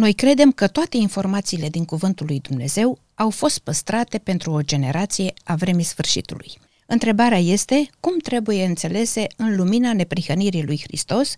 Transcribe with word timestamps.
Noi 0.00 0.12
credem 0.12 0.52
că 0.52 0.68
toate 0.68 0.96
informațiile 0.96 1.68
din 1.68 1.84
Cuvântul 1.84 2.26
lui 2.26 2.40
Dumnezeu 2.40 2.98
au 3.14 3.30
fost 3.30 3.58
păstrate 3.58 4.18
pentru 4.18 4.52
o 4.52 4.62
generație 4.62 5.32
a 5.44 5.54
vremii 5.54 5.84
sfârșitului. 5.84 6.58
Întrebarea 6.86 7.38
este 7.38 7.88
cum 8.00 8.18
trebuie 8.18 8.64
înțelese 8.64 9.26
în 9.36 9.56
lumina 9.56 9.92
neprihănirii 9.92 10.64
lui 10.64 10.80
Hristos 10.82 11.34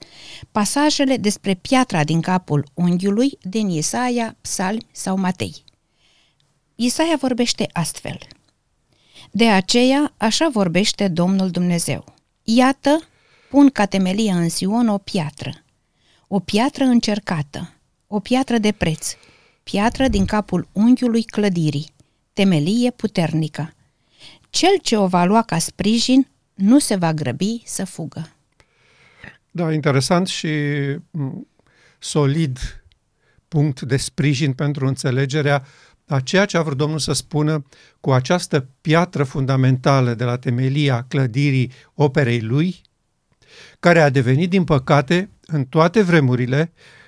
pasajele 0.53 1.17
despre 1.17 1.55
piatra 1.55 2.05
din 2.05 2.21
capul 2.21 2.67
unghiului 2.75 3.39
din 3.41 3.69
Isaia, 3.69 4.37
Psalmi 4.41 4.87
sau 4.93 5.17
Matei. 5.17 5.65
Isaia 6.75 7.17
vorbește 7.21 7.69
astfel. 7.73 8.19
De 9.31 9.49
aceea, 9.49 10.15
așa 10.17 10.49
vorbește 10.49 11.09
Domnul 11.09 11.51
Dumnezeu. 11.51 12.05
Iată, 12.43 13.09
pun 13.51 13.71
ca 13.71 13.87
temelie 13.87 14.33
în 14.33 14.49
Sion 14.49 14.89
o 14.89 14.99
piatră, 14.99 15.53
o 16.29 16.39
piatră 16.39 16.85
încercată, 16.85 17.77
o 18.15 18.21
piatră 18.21 18.59
de 18.59 18.73
preț, 18.73 19.17
piatră 19.63 20.09
din 20.09 20.25
capul 20.25 20.69
unghiului 20.73 21.23
clădirii, 21.23 21.93
temelie 22.33 22.91
puternică. 22.91 23.73
Cel 24.51 24.79
ce 24.83 24.97
o 24.97 25.07
va 25.07 25.25
lua 25.25 25.43
ca 25.43 25.59
sprijin 25.59 26.29
nu 26.55 26.79
se 26.79 26.97
va 26.97 27.13
grăbi 27.13 27.63
să 27.65 27.85
fugă. 27.85 28.33
Da, 29.51 29.73
interesant 29.73 30.27
și 30.27 30.51
solid 31.99 32.59
punct 33.49 33.81
de 33.81 33.97
sprijin 33.97 34.53
pentru 34.53 34.87
înțelegerea 34.87 35.65
a 36.07 36.21
ceea 36.21 36.45
ce 36.45 36.57
a 36.57 36.63
vrut 36.63 36.77
Domnul 36.77 36.99
să 36.99 37.13
spună 37.13 37.65
cu 38.01 38.13
această 38.13 38.69
piatră 38.81 39.25
fundamentală 39.25 40.15
de 40.15 40.25
la 40.25 40.39
temelia 40.39 41.05
clădirii 41.09 41.73
operei 41.95 42.41
lui, 42.41 42.81
care 43.81 44.01
a 44.01 44.11
devenit, 44.11 44.51
din 44.51 44.65
păcate, 44.65 45.31
în 45.47 45.65
toate 45.65 46.03
vremurile, 46.03 46.73
ă, 46.73 47.01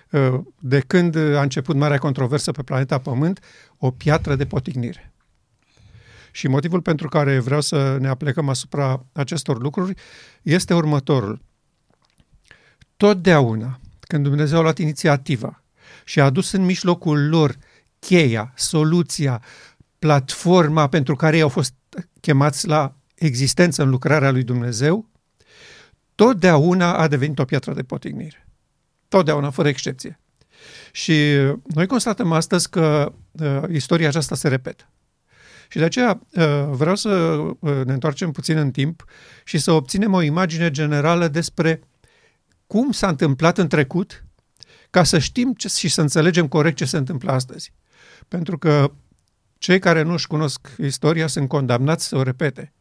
de 0.58 0.80
când 0.80 1.16
a 1.16 1.42
început 1.42 1.76
marea 1.76 1.98
controversă 1.98 2.52
pe 2.52 2.62
planeta 2.62 2.98
Pământ, 2.98 3.40
o 3.78 3.90
piatră 3.90 4.34
de 4.34 4.46
potignire. 4.46 5.12
Și 6.30 6.48
motivul 6.48 6.80
pentru 6.80 7.08
care 7.08 7.38
vreau 7.38 7.60
să 7.60 7.96
ne 8.00 8.08
aplecăm 8.08 8.48
asupra 8.48 9.06
acestor 9.12 9.60
lucruri 9.60 9.94
este 10.42 10.74
următorul. 10.74 11.42
Totdeauna, 12.96 13.80
când 14.00 14.24
Dumnezeu 14.24 14.58
a 14.58 14.62
luat 14.62 14.78
inițiativa 14.78 15.62
și 16.04 16.20
a 16.20 16.24
adus 16.24 16.52
în 16.52 16.64
mijlocul 16.64 17.28
lor 17.28 17.56
cheia, 17.98 18.52
soluția, 18.56 19.42
platforma 19.98 20.88
pentru 20.88 21.16
care 21.16 21.36
ei 21.36 21.42
au 21.42 21.48
fost 21.48 21.74
chemați 22.20 22.66
la 22.66 22.94
existență 23.14 23.82
în 23.82 23.90
lucrarea 23.90 24.30
lui 24.30 24.42
Dumnezeu, 24.42 25.08
totdeauna 26.14 26.96
a 26.96 27.08
devenit 27.08 27.38
o 27.38 27.44
piatră 27.44 27.74
de 27.74 27.82
potignire. 27.82 28.43
Totdeauna, 29.14 29.50
fără 29.50 29.68
excepție. 29.68 30.20
Și 30.92 31.14
noi 31.74 31.86
constatăm 31.86 32.32
astăzi 32.32 32.70
că 32.70 33.12
uh, 33.30 33.62
istoria 33.72 34.08
aceasta 34.08 34.34
se 34.34 34.48
repetă. 34.48 34.90
Și 35.68 35.78
de 35.78 35.84
aceea 35.84 36.20
uh, 36.30 36.66
vreau 36.70 36.96
să 36.96 37.08
uh, 37.08 37.84
ne 37.84 37.92
întoarcem 37.92 38.30
puțin 38.30 38.56
în 38.56 38.70
timp 38.70 39.04
și 39.44 39.58
să 39.58 39.72
obținem 39.72 40.12
o 40.12 40.22
imagine 40.22 40.70
generală 40.70 41.28
despre 41.28 41.80
cum 42.66 42.92
s-a 42.92 43.08
întâmplat 43.08 43.58
în 43.58 43.68
trecut, 43.68 44.24
ca 44.90 45.04
să 45.04 45.18
știm 45.18 45.52
ce, 45.52 45.68
și 45.68 45.88
să 45.88 46.00
înțelegem 46.00 46.48
corect 46.48 46.76
ce 46.76 46.84
se 46.84 46.96
întâmplă 46.96 47.32
astăzi. 47.32 47.72
Pentru 48.28 48.58
că 48.58 48.92
cei 49.58 49.78
care 49.78 50.02
nu 50.02 50.12
își 50.12 50.26
cunosc 50.26 50.68
istoria 50.82 51.26
sunt 51.26 51.48
condamnați 51.48 52.06
să 52.06 52.16
o 52.16 52.22
repete. 52.22 52.72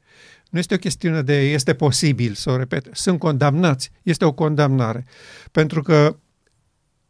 Nu 0.54 0.60
este 0.60 0.74
o 0.74 0.78
chestiune 0.78 1.22
de 1.22 1.40
este 1.40 1.74
posibil 1.74 2.34
să 2.34 2.50
o 2.50 2.58
repete. 2.58 2.90
Sunt 2.94 3.20
condamnați. 3.20 3.92
Este 4.04 4.26
o 4.26 4.32
condamnare. 4.32 5.06
Pentru 5.52 5.82
că 5.82 6.16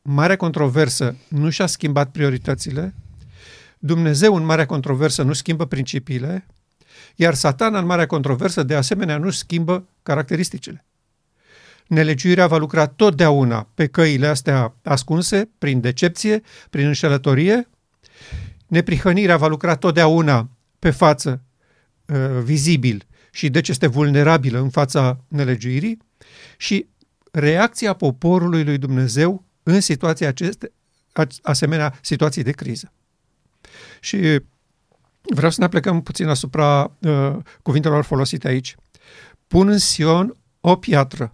marea 0.02 0.36
controversă 0.36 1.16
nu 1.28 1.50
și-a 1.50 1.66
schimbat 1.66 2.12
prioritățile, 2.12 2.94
Dumnezeu 3.80 4.36
în 4.36 4.46
marea 4.46 4.66
controversă 4.66 5.24
nu 5.24 5.34
schimbă 5.34 5.66
principiile, 5.66 6.46
iar 7.16 7.34
satana 7.34 7.80
în 7.80 7.86
marea 7.86 8.06
controversă 8.06 8.64
de 8.64 8.76
asemenea 8.76 9.18
nu 9.18 9.30
schimbă 9.30 9.88
caracteristicile. 10.04 10.86
Nelegiuirea 11.88 12.48
va 12.48 12.58
lucra 12.58 12.88
totdeauna 12.88 13.68
pe 13.74 13.88
căile 13.88 14.28
astea 14.28 14.76
ascunse, 14.84 15.50
prin 15.58 15.82
decepție, 15.82 16.42
prin 16.70 16.86
înșelătorie. 16.86 17.70
Neprihănirea 18.68 19.38
va 19.38 19.48
lucra 19.48 19.76
totdeauna 19.76 20.50
pe 20.80 20.90
față, 20.90 21.42
uh, 22.06 22.42
vizibil, 22.44 23.08
și 23.34 23.50
deci 23.50 23.68
este 23.70 23.88
vulnerabilă 23.88 24.60
în 24.60 24.70
fața 24.70 25.20
nelegiuirii. 25.28 25.98
Și 26.58 26.88
reacția 27.32 27.94
poporului 27.94 28.64
lui 28.64 28.78
Dumnezeu 28.78 29.44
în 29.64 29.82
situația 29.82 30.28
aceste, 30.28 30.72
asemenea 31.42 31.98
situații 32.02 32.44
de 32.44 32.52
criză. 32.52 32.92
Și 34.00 34.40
vreau 35.22 35.52
să 35.52 35.62
ne 35.62 35.68
plecăm 35.68 36.02
puțin 36.02 36.28
asupra 36.28 36.92
uh, 37.00 37.36
cuvintelor 37.62 38.04
folosite 38.04 38.48
aici. 38.48 38.76
Pun 39.48 39.68
în 39.68 39.78
Sion 39.78 40.38
o 40.60 40.76
piatră, 40.76 41.34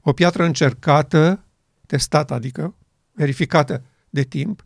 o 0.00 0.12
piatră 0.12 0.44
încercată, 0.44 1.44
testată, 1.86 2.34
adică 2.34 2.74
verificată 3.12 3.82
de 4.10 4.22
timp, 4.22 4.64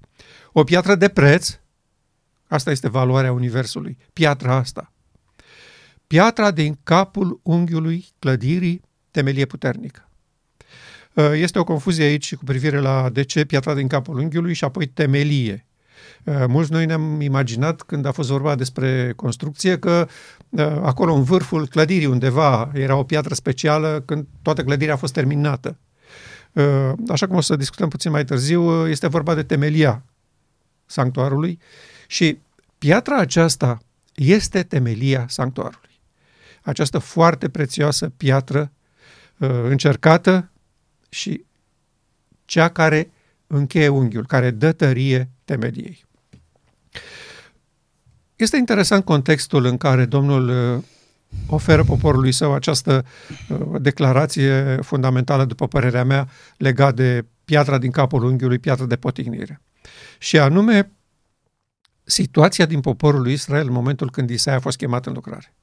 o 0.53 0.64
piatră 0.64 0.94
de 0.94 1.09
preț, 1.09 1.59
asta 2.47 2.70
este 2.70 2.88
valoarea 2.88 3.32
Universului, 3.32 3.97
piatra 4.12 4.54
asta. 4.54 4.92
Piatra 6.10 6.50
din 6.50 6.78
capul 6.82 7.41
unghiului 7.43 8.06
clădirii, 8.19 8.82
temelie 9.10 9.44
puternică. 9.44 10.09
Uh, 11.15 11.31
este 11.34 11.59
o 11.59 11.65
confuzie 11.65 12.04
aici 12.04 12.34
cu 12.34 12.44
privire 12.44 12.78
la 12.78 13.09
de 13.09 13.22
ce 13.22 13.44
piatra 13.44 13.75
din 13.75 13.87
capul 13.87 14.19
unghiului 14.19 14.54
și 14.54 14.65
apoi 14.65 14.87
temelie. 14.87 15.66
Uh, 16.25 16.44
mulți 16.47 16.72
noi 16.72 16.87
ne-am 16.87 17.21
imaginat 17.21 17.82
când 17.82 18.06
a 18.06 18.12
fost 18.12 18.28
vorba 18.28 18.54
despre 18.54 19.12
construcție 19.16 19.78
că 19.78 20.09
uh, 20.48 20.62
acolo 20.82 21.15
în 21.15 21.22
vârful 21.22 21.66
clădirii 21.66 22.06
undeva 22.06 22.71
era 22.75 22.97
o 22.97 23.04
piatră 23.04 23.34
specială 23.34 24.03
când 24.06 24.27
toată 24.42 24.65
clădirea 24.65 24.94
a 24.94 24.97
fost 24.97 25.12
terminată. 25.12 25.78
Uh, 26.53 26.92
așa 27.09 27.27
cum 27.27 27.37
o 27.37 27.41
să 27.41 27.56
discutăm 27.56 27.88
puțin 27.88 28.10
mai 28.10 28.25
târziu, 28.25 28.88
este 28.88 29.06
vorba 29.06 29.34
de 29.34 29.42
temelia 29.42 30.03
sanctuarului 30.87 31.59
și 32.06 32.38
piatra 32.78 33.16
aceasta 33.16 33.78
este 34.15 34.62
temelia 34.62 35.25
sanctuarului. 35.28 35.90
Această 36.60 36.98
foarte 36.98 37.48
prețioasă 37.48 38.09
piatră 38.09 38.72
încercată 39.62 40.50
și 41.09 41.44
cea 42.44 42.69
care 42.69 43.10
încheie 43.47 43.88
unghiul, 43.88 44.26
care 44.26 44.50
dă 44.50 44.72
tărie 44.72 45.31
temeliei. 45.44 46.04
Este 48.37 48.56
interesant 48.56 49.04
contextul 49.04 49.65
în 49.65 49.76
care 49.76 50.04
Domnul 50.04 50.48
uh, 50.48 50.82
oferă 51.47 51.84
poporului 51.84 52.32
său 52.32 52.54
această 52.54 53.04
uh, 53.48 53.81
declarație 53.81 54.78
fundamentală, 54.82 55.44
după 55.44 55.69
părerea 55.69 56.04
mea, 56.04 56.28
legat 56.56 56.94
de 56.94 57.25
piatra 57.44 57.78
din 57.78 57.91
capul 57.91 58.25
unghiului, 58.25 58.59
piatra 58.59 58.87
de 58.87 58.97
potignire. 58.97 59.60
Și 60.19 60.38
anume, 60.38 60.92
situația 62.03 62.66
din 62.66 62.81
poporul 62.81 63.22
lui 63.22 63.32
Israel 63.32 63.66
în 63.66 63.72
momentul 63.72 64.10
când 64.10 64.31
Isaia 64.31 64.56
a 64.56 64.60
fost 64.60 64.77
chemat 64.77 65.06
în 65.06 65.12
lucrare. 65.12 65.54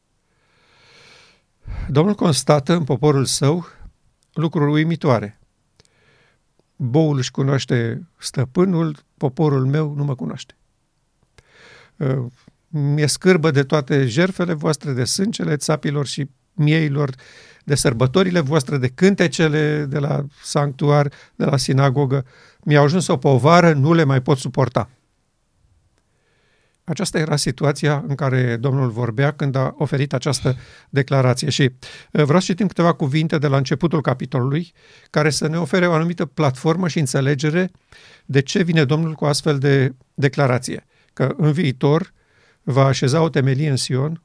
Domnul 1.89 2.15
constată 2.15 2.73
în 2.73 2.83
poporul 2.83 3.25
său 3.25 3.67
lucruri 4.33 4.71
uimitoare. 4.71 5.39
Boul 6.75 7.17
își 7.17 7.31
cunoaște 7.31 8.07
stăpânul, 8.17 8.97
poporul 9.17 9.65
meu 9.65 9.93
nu 9.93 10.03
mă 10.03 10.15
cunoaște. 10.15 10.57
Uh, 11.97 12.25
mi-e 12.67 13.05
scârbă 13.05 13.51
de 13.51 13.63
toate 13.63 14.07
jerfele 14.07 14.53
voastre, 14.53 14.91
de 14.91 15.03
sângele 15.03 15.55
țapilor 15.55 16.05
și 16.05 16.29
mieilor, 16.53 17.15
de 17.63 17.75
sărbătorile 17.75 18.39
voastre, 18.39 18.77
de 18.77 18.87
cântecele 18.87 19.85
de 19.85 19.99
la 19.99 20.25
sanctuar, 20.43 21.11
de 21.35 21.45
la 21.45 21.57
sinagogă. 21.57 22.25
Mi-a 22.63 22.81
ajuns 22.81 23.07
o 23.07 23.17
povară, 23.17 23.73
nu 23.73 23.93
le 23.93 24.03
mai 24.03 24.21
pot 24.21 24.37
suporta. 24.37 24.89
Aceasta 26.89 27.19
era 27.19 27.35
situația 27.35 28.03
în 28.07 28.15
care 28.15 28.55
Domnul 28.55 28.89
vorbea 28.89 29.31
când 29.31 29.55
a 29.55 29.75
oferit 29.77 30.13
această 30.13 30.57
declarație. 30.89 31.49
Și 31.49 31.61
uh, 31.61 32.23
vreau 32.23 32.39
să 32.39 32.45
citim 32.45 32.67
câteva 32.67 32.93
cuvinte 32.93 33.37
de 33.37 33.47
la 33.47 33.57
începutul 33.57 34.01
capitolului, 34.01 34.73
care 35.09 35.29
să 35.29 35.47
ne 35.47 35.57
ofere 35.57 35.87
o 35.87 35.93
anumită 35.93 36.25
platformă 36.25 36.87
și 36.87 36.99
înțelegere 36.99 37.71
de 38.25 38.41
ce 38.41 38.63
vine 38.63 38.83
Domnul 38.83 39.13
cu 39.13 39.25
astfel 39.25 39.57
de 39.57 39.95
declarație. 40.13 40.85
Că 41.13 41.33
în 41.37 41.51
viitor 41.51 42.13
va 42.63 42.85
așeza 42.85 43.21
o 43.21 43.29
temelie 43.29 43.69
în 43.69 43.75
Sion, 43.75 44.23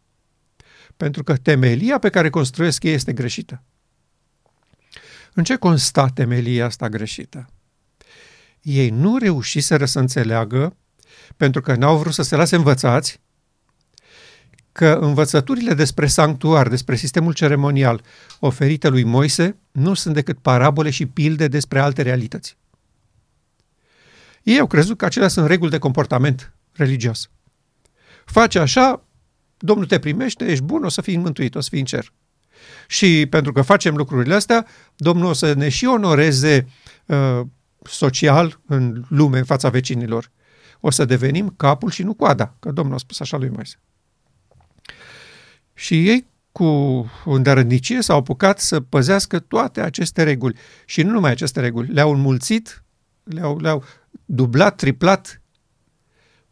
pentru 0.97 1.23
că 1.23 1.37
temelia 1.37 1.99
pe 1.99 2.11
care 2.11 2.31
construiesc 2.31 2.83
ei 2.83 2.93
este 2.93 3.13
greșită. 3.13 3.63
În 5.35 5.45
ce 5.45 5.57
consta 5.57 6.09
temelia 6.09 6.65
asta 6.65 6.89
greșită? 6.89 7.47
Ei 8.61 8.91
nu 8.91 9.17
reușiseră 9.17 9.85
să 9.85 9.99
înțeleagă 9.99 10.77
pentru 11.37 11.61
că 11.61 11.75
n-au 11.75 11.97
vrut 11.97 12.13
să 12.13 12.23
se 12.23 12.37
lase 12.37 12.57
învățați 12.57 13.21
că 14.73 14.99
învățăturile 15.01 15.75
despre 15.75 16.07
sanctuar, 16.07 16.69
despre 16.69 16.97
sistemul 16.97 17.33
ceremonial 17.33 18.03
oferite 18.39 18.89
lui 18.89 19.05
Moise 19.05 19.57
nu 19.71 19.95
sunt 19.95 20.15
decât 20.15 20.39
parabole 20.39 20.91
și 20.91 21.07
pilde 21.07 21.49
despre 21.49 21.81
alte 21.81 22.03
realități. 22.03 22.57
Ei 24.43 24.59
au 24.59 24.67
crezut 24.67 24.99
că 24.99 25.05
acelea 25.05 25.29
sunt 25.29 25.47
reguli 25.47 25.71
de 25.71 25.79
comportament 25.79 26.53
religios. 26.73 27.31
Face 28.25 28.59
așa, 28.59 29.07
Domnul 29.59 29.87
te 29.87 29.99
primește, 29.99 30.45
ești 30.45 30.65
bun, 30.65 30.85
o 30.85 30.89
să 30.89 31.01
fii 31.01 31.17
mântuit, 31.17 31.55
o 31.55 31.61
să 31.61 31.69
fii 31.71 31.79
în 31.79 31.85
cer. 31.85 32.13
Și 32.87 33.27
pentru 33.31 33.53
că 33.53 33.63
facem 33.63 33.97
lucrurile 33.97 34.35
astea, 34.35 34.67
Domnul 34.97 35.27
o 35.27 35.33
să 35.33 35.53
ne 35.53 35.69
și 35.69 35.87
onoreze 35.87 36.69
uh, 37.07 37.41
social 37.83 38.61
în 38.67 39.05
lume, 39.09 39.39
în 39.39 39.45
fața 39.45 39.69
vecinilor. 39.69 40.31
O 40.85 40.91
să 40.91 41.05
devenim 41.05 41.55
capul 41.57 41.91
și 41.91 42.03
nu 42.03 42.15
coada, 42.15 42.55
că 42.61 42.71
Domnul 42.71 42.95
a 42.95 42.99
spus 42.99 43.21
așa 43.21 43.37
lui 43.37 43.49
Moise. 43.49 43.77
Și 45.75 46.09
ei 46.09 46.27
cu 46.53 46.65
îndărădnicie 47.25 48.01
s-au 48.01 48.19
apucat 48.19 48.61
să 48.61 48.81
păzească 48.81 49.39
toate 49.39 49.81
aceste 49.81 50.23
reguli. 50.23 50.59
Și 50.85 51.03
nu 51.03 51.11
numai 51.11 51.31
aceste 51.31 51.61
reguli, 51.61 51.93
le-au 51.93 52.13
înmulțit, 52.13 52.85
le-au, 53.23 53.59
le-au 53.59 53.85
dublat, 54.25 54.77
triplat, 54.77 55.43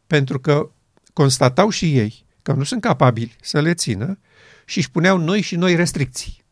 pentru 0.06 0.40
că 0.40 0.70
constatau 1.12 1.68
și 1.68 1.96
ei 1.96 2.24
că 2.42 2.52
nu 2.52 2.62
sunt 2.62 2.80
capabili 2.80 3.36
să 3.40 3.60
le 3.60 3.74
țină 3.74 4.18
și 4.64 4.78
își 4.78 4.90
puneau 4.90 5.16
noi 5.16 5.40
și 5.40 5.56
noi 5.56 5.74
restricții. 5.76 6.42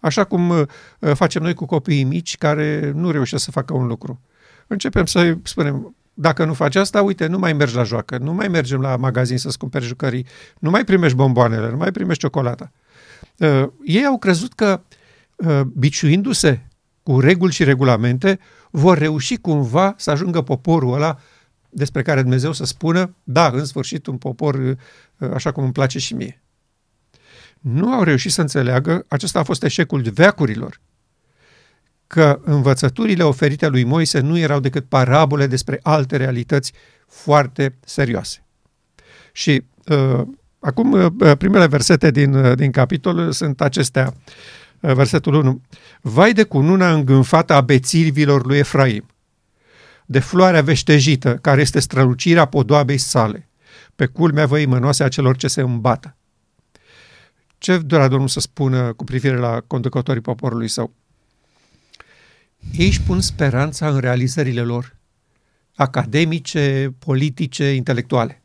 Așa 0.00 0.24
cum 0.24 0.48
uh, 0.48 0.66
facem 1.14 1.42
noi 1.42 1.54
cu 1.54 1.66
copiii 1.66 2.04
mici 2.04 2.36
care 2.36 2.90
nu 2.94 3.10
reușesc 3.10 3.44
să 3.44 3.50
facă 3.50 3.74
un 3.74 3.86
lucru. 3.86 4.20
Începem 4.66 5.06
să 5.06 5.36
spunem, 5.42 5.96
dacă 6.14 6.44
nu 6.44 6.54
faci 6.54 6.74
asta, 6.74 7.02
uite, 7.02 7.26
nu 7.26 7.38
mai 7.38 7.52
mergi 7.52 7.74
la 7.74 7.82
joacă, 7.82 8.18
nu 8.18 8.32
mai 8.32 8.48
mergem 8.48 8.80
la 8.80 8.96
magazin 8.96 9.38
să-ți 9.38 9.58
cumperi 9.58 9.84
jucării, 9.84 10.26
nu 10.58 10.70
mai 10.70 10.84
primești 10.84 11.16
bomboanele, 11.16 11.70
nu 11.70 11.76
mai 11.76 11.92
primești 11.92 12.22
ciocolata. 12.22 12.72
Uh, 13.36 13.68
ei 13.84 14.04
au 14.04 14.18
crezut 14.18 14.52
că, 14.52 14.82
uh, 15.36 15.60
biciuindu-se 15.60 16.66
cu 17.02 17.20
reguli 17.20 17.52
și 17.52 17.64
regulamente, 17.64 18.38
vor 18.70 18.98
reuși 18.98 19.36
cumva 19.36 19.94
să 19.96 20.10
ajungă 20.10 20.42
poporul 20.42 20.94
ăla 20.94 21.18
despre 21.68 22.02
care 22.02 22.20
Dumnezeu 22.20 22.52
să 22.52 22.64
spună, 22.64 23.14
da, 23.22 23.48
în 23.48 23.64
sfârșit 23.64 24.06
un 24.06 24.16
popor 24.16 24.54
uh, 24.54 24.76
așa 25.34 25.52
cum 25.52 25.64
îmi 25.64 25.72
place 25.72 25.98
și 25.98 26.14
mie. 26.14 26.42
Nu 27.60 27.92
au 27.92 28.02
reușit 28.02 28.32
să 28.32 28.40
înțeleagă, 28.40 29.04
acesta 29.08 29.38
a 29.38 29.42
fost 29.42 29.62
eșecul 29.62 30.00
veacurilor, 30.00 30.80
că 32.12 32.40
învățăturile 32.44 33.22
oferite 33.22 33.68
lui 33.68 33.84
Moise 33.84 34.20
nu 34.20 34.38
erau 34.38 34.60
decât 34.60 34.84
parabole 34.88 35.46
despre 35.46 35.80
alte 35.82 36.16
realități 36.16 36.72
foarte 37.08 37.78
serioase. 37.84 38.44
Și 39.32 39.64
uh, 39.86 40.20
acum 40.60 40.92
uh, 40.92 41.36
primele 41.38 41.66
versete 41.66 42.10
din, 42.10 42.34
uh, 42.34 42.56
din 42.56 42.70
capitol 42.70 43.30
sunt 43.32 43.60
acestea. 43.60 44.14
Uh, 44.80 44.92
versetul 44.92 45.34
1. 45.34 45.62
Vai 46.00 46.32
de 46.32 46.42
cununa 46.42 46.92
îngânfată 46.92 47.52
a 47.52 47.60
bețilvilor 47.60 48.46
lui 48.46 48.58
Efraim, 48.58 49.06
de 50.06 50.18
floarea 50.18 50.62
veștejită, 50.62 51.34
care 51.34 51.60
este 51.60 51.80
strălucirea 51.80 52.44
podoabei 52.44 52.98
sale, 52.98 53.48
pe 53.94 54.06
culmea 54.06 54.46
văii 54.46 54.66
mănoase 54.66 55.04
a 55.04 55.08
celor 55.08 55.36
ce 55.36 55.48
se 55.48 55.60
îmbată. 55.60 56.16
Ce 57.58 57.78
dorea 57.78 58.08
Domnul 58.08 58.28
să 58.28 58.40
spună 58.40 58.92
cu 58.92 59.04
privire 59.04 59.36
la 59.36 59.60
conducătorii 59.66 60.22
poporului 60.22 60.68
său? 60.68 60.92
Ei 62.70 62.86
își 62.86 63.02
pun 63.02 63.20
speranța 63.20 63.88
în 63.88 63.98
realizările 63.98 64.62
lor, 64.62 64.96
academice, 65.74 66.94
politice, 66.98 67.72
intelectuale. 67.72 68.42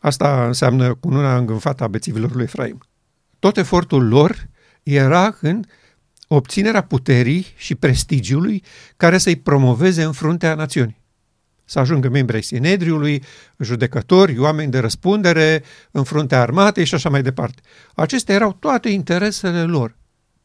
Asta 0.00 0.46
înseamnă 0.46 0.94
cununa 0.94 1.36
îngânfată 1.36 1.84
a 1.84 1.88
bețivilor 1.88 2.34
lui 2.34 2.42
Efraim. 2.42 2.78
Tot 3.38 3.56
efortul 3.56 4.08
lor 4.08 4.48
era 4.82 5.36
în 5.40 5.64
obținerea 6.28 6.82
puterii 6.82 7.46
și 7.56 7.74
prestigiului 7.74 8.62
care 8.96 9.18
să-i 9.18 9.36
promoveze 9.36 10.02
în 10.02 10.12
fruntea 10.12 10.54
națiunii. 10.54 11.00
Să 11.64 11.78
ajungă 11.78 12.08
membri 12.08 12.34
ai 12.36 12.42
Sinedriului, 12.42 13.22
judecători, 13.58 14.38
oameni 14.38 14.70
de 14.70 14.78
răspundere, 14.78 15.62
în 15.90 16.04
fruntea 16.04 16.40
armatei 16.40 16.84
și 16.84 16.94
așa 16.94 17.08
mai 17.08 17.22
departe. 17.22 17.60
Acestea 17.94 18.34
erau 18.34 18.52
toate 18.52 18.88
interesele 18.88 19.62
lor. 19.62 19.96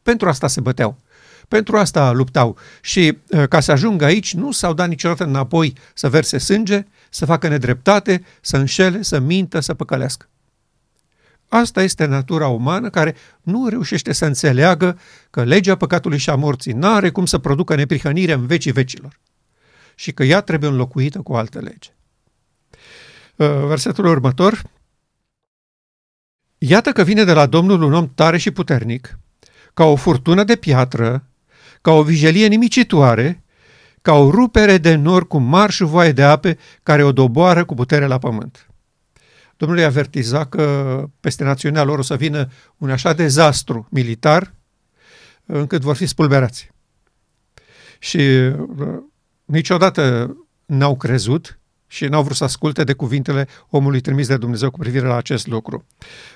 Pentru 0.03 0.27
asta 0.27 0.47
se 0.47 0.61
băteau. 0.61 0.97
Pentru 1.47 1.77
asta 1.77 2.11
luptau 2.11 2.57
și 2.81 3.17
uh, 3.29 3.47
ca 3.47 3.59
să 3.59 3.71
ajungă 3.71 4.05
aici 4.05 4.33
nu 4.33 4.51
s-au 4.51 4.73
dat 4.73 4.87
niciodată 4.87 5.23
înapoi 5.23 5.73
să 5.93 6.09
verse 6.09 6.37
sânge, 6.37 6.85
să 7.09 7.25
facă 7.25 7.47
nedreptate, 7.47 8.23
să 8.41 8.57
înșele, 8.57 9.01
să 9.01 9.19
mintă, 9.19 9.59
să 9.59 9.73
păcălească. 9.73 10.29
Asta 11.47 11.83
este 11.83 12.05
natura 12.05 12.47
umană 12.47 12.89
care 12.89 13.15
nu 13.41 13.67
reușește 13.67 14.13
să 14.13 14.25
înțeleagă 14.25 14.99
că 15.29 15.43
legea 15.43 15.75
păcatului 15.75 16.17
și 16.17 16.29
a 16.29 16.35
morții 16.35 16.73
nu 16.73 16.87
are 16.87 17.09
cum 17.09 17.25
să 17.25 17.37
producă 17.37 17.75
neprihănire 17.75 18.33
în 18.33 18.45
vecii 18.45 18.71
vecilor 18.71 19.19
și 19.95 20.11
că 20.11 20.23
ea 20.23 20.41
trebuie 20.41 20.69
înlocuită 20.69 21.21
cu 21.21 21.33
alte 21.33 21.59
lege. 21.59 21.89
Uh, 23.35 23.47
versetul 23.67 24.05
următor. 24.05 24.61
Iată 26.57 26.91
că 26.91 27.03
vine 27.03 27.23
de 27.23 27.33
la 27.33 27.45
Domnul 27.45 27.81
un 27.81 27.93
om 27.93 28.11
tare 28.15 28.37
și 28.37 28.51
puternic, 28.51 29.19
ca 29.73 29.83
o 29.83 29.95
furtună 29.95 30.43
de 30.43 30.55
piatră, 30.55 31.27
ca 31.85 31.91
o 31.91 32.03
vijelie 32.03 32.47
nimicitoare, 32.47 33.43
ca 34.01 34.13
o 34.13 34.29
rupere 34.29 34.77
de 34.77 34.95
nor 34.95 35.27
cu 35.27 35.37
mari 35.37 35.71
și 35.71 35.83
voie 35.83 36.11
de 36.11 36.23
ape 36.23 36.57
care 36.83 37.03
o 37.03 37.11
doboară 37.11 37.65
cu 37.65 37.73
putere 37.73 38.05
la 38.05 38.17
pământ. 38.17 38.67
Domnul 39.57 39.77
i-a 39.77 39.85
avertiza 39.85 40.45
că 40.45 41.03
peste 41.19 41.43
națiunea 41.43 41.83
lor 41.83 41.99
o 41.99 42.01
să 42.01 42.15
vină 42.15 42.49
un 42.77 42.89
așa 42.89 43.13
dezastru 43.13 43.87
militar 43.89 44.53
încât 45.45 45.81
vor 45.81 45.95
fi 45.95 46.05
spulberați. 46.05 46.69
Și 47.99 48.17
uh, 48.17 48.55
niciodată 49.45 50.35
n-au 50.65 50.97
crezut 50.97 51.59
și 51.87 52.05
n-au 52.05 52.23
vrut 52.23 52.35
să 52.35 52.43
asculte 52.43 52.83
de 52.83 52.93
cuvintele 52.93 53.47
omului 53.69 54.01
trimis 54.01 54.27
de 54.27 54.37
Dumnezeu 54.37 54.71
cu 54.71 54.79
privire 54.79 55.07
la 55.07 55.15
acest 55.15 55.47
lucru. 55.47 55.85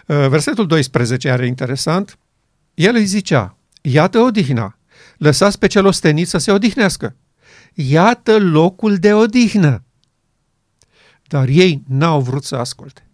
Uh, 0.05 0.27
versetul 0.27 0.67
12 0.67 1.29
are 1.29 1.45
interesant. 1.45 2.17
El 2.73 2.95
îi 2.95 3.05
zicea, 3.05 3.57
iată 3.81 4.19
odihna, 4.19 4.78
lăsați 5.17 5.59
pe 5.59 5.67
cel 5.67 5.85
ostenit 5.85 6.27
să 6.27 6.37
se 6.37 6.51
odihnească. 6.51 7.15
Iată 7.73 8.39
locul 8.39 8.95
de 8.95 9.13
odihnă. 9.13 9.83
Dar 11.27 11.47
ei 11.47 11.83
n-au 11.87 12.21
vrut 12.21 12.43
să 12.43 12.55
asculte. 12.55 13.09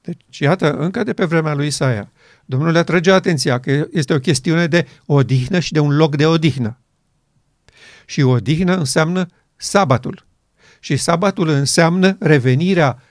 Deci, 0.00 0.38
iată, 0.38 0.72
încă 0.72 1.02
de 1.02 1.12
pe 1.12 1.24
vremea 1.24 1.54
lui 1.54 1.66
Isaia, 1.66 2.12
Domnul 2.44 2.72
le 2.72 2.78
atrage 2.78 3.12
atenția 3.12 3.60
că 3.60 3.88
este 3.92 4.14
o 4.14 4.18
chestiune 4.18 4.66
de 4.66 4.86
odihnă 5.06 5.58
și 5.58 5.72
de 5.72 5.78
un 5.78 5.96
loc 5.96 6.16
de 6.16 6.26
odihnă. 6.26 6.78
Și 8.06 8.22
odihnă 8.22 8.76
înseamnă 8.76 9.26
sabatul. 9.56 10.26
Și 10.80 10.96
sabatul 10.96 11.48
înseamnă 11.48 12.16
revenirea 12.20 13.02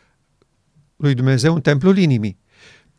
lui 0.96 1.14
Dumnezeu 1.14 1.54
în 1.54 1.62
templul 1.62 1.98
inimii. 1.98 2.40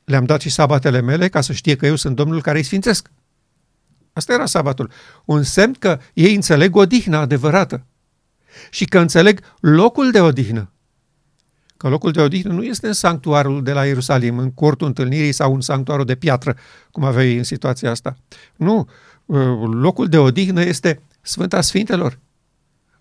Le-am 0.04 0.24
dat 0.24 0.40
și 0.40 0.48
sabatele 0.48 1.00
mele 1.00 1.28
ca 1.28 1.40
să 1.40 1.52
știe 1.52 1.76
că 1.76 1.86
eu 1.86 1.96
sunt 1.96 2.16
Domnul 2.16 2.42
care 2.42 2.58
îi 2.58 2.64
sfințesc. 2.64 3.10
Asta 4.12 4.32
era 4.32 4.46
sabatul. 4.46 4.90
Un 5.24 5.42
semn 5.42 5.72
că 5.72 6.00
ei 6.14 6.34
înțeleg 6.34 6.76
odihna 6.76 7.20
adevărată 7.20 7.84
și 8.70 8.84
că 8.84 8.98
înțeleg 8.98 9.40
locul 9.60 10.10
de 10.10 10.20
odihnă. 10.20 10.72
Că 11.76 11.88
locul 11.88 12.12
de 12.12 12.20
odihnă 12.20 12.52
nu 12.52 12.62
este 12.62 12.86
în 12.86 12.92
sanctuarul 12.92 13.62
de 13.62 13.72
la 13.72 13.86
Ierusalim, 13.86 14.38
în 14.38 14.52
cortul 14.52 14.86
întâlnirii 14.86 15.32
sau 15.32 15.54
în 15.54 15.60
sanctuarul 15.60 16.04
de 16.04 16.14
piatră, 16.14 16.56
cum 16.90 17.04
aveai 17.04 17.36
în 17.36 17.44
situația 17.44 17.90
asta. 17.90 18.16
Nu, 18.56 18.88
uh, 19.26 19.38
locul 19.72 20.08
de 20.08 20.18
odihnă 20.18 20.62
este 20.62 21.02
Sfânta 21.20 21.60
Sfintelor. 21.60 22.18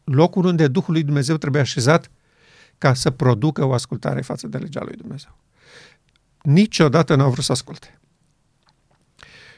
Locul 0.04 0.46
unde 0.46 0.68
Duhul 0.68 0.94
lui 0.94 1.04
Dumnezeu 1.04 1.38
trebuie 1.38 1.62
așezat 1.62 2.12
ca 2.78 2.94
să 2.94 3.10
producă 3.10 3.66
o 3.66 3.74
ascultare 3.74 4.22
față 4.22 4.48
de 4.48 4.58
legea 4.58 4.82
lui 4.84 4.96
Dumnezeu. 4.96 5.38
Niciodată 6.42 7.16
n-au 7.16 7.32
vrut 7.32 7.44
să 7.44 7.52
asculte. 7.52 8.00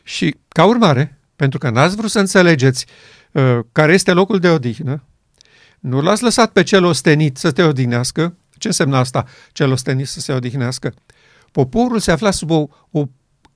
Și, 0.03 0.35
ca 0.47 0.65
urmare, 0.65 1.20
pentru 1.41 1.59
că 1.59 1.69
n-ați 1.69 1.95
vrut 1.95 2.09
să 2.09 2.19
înțelegeți 2.19 2.85
uh, 3.31 3.59
care 3.71 3.93
este 3.93 4.11
locul 4.11 4.39
de 4.39 4.49
odihnă, 4.49 5.03
nu 5.79 6.01
l-ați 6.01 6.23
lăsat 6.23 6.51
pe 6.51 6.63
cel 6.63 6.83
ostenit 6.83 7.37
să 7.37 7.51
te 7.51 7.63
odihnească. 7.63 8.35
Ce 8.57 8.67
înseamnă 8.67 8.97
asta, 8.97 9.25
cel 9.51 9.71
ostenit 9.71 10.07
să 10.07 10.19
se 10.19 10.31
odihnească? 10.31 10.93
Poporul 11.51 11.99
se 11.99 12.11
afla 12.11 12.31
sub 12.31 12.49
o, 12.49 12.67
o 12.91 13.05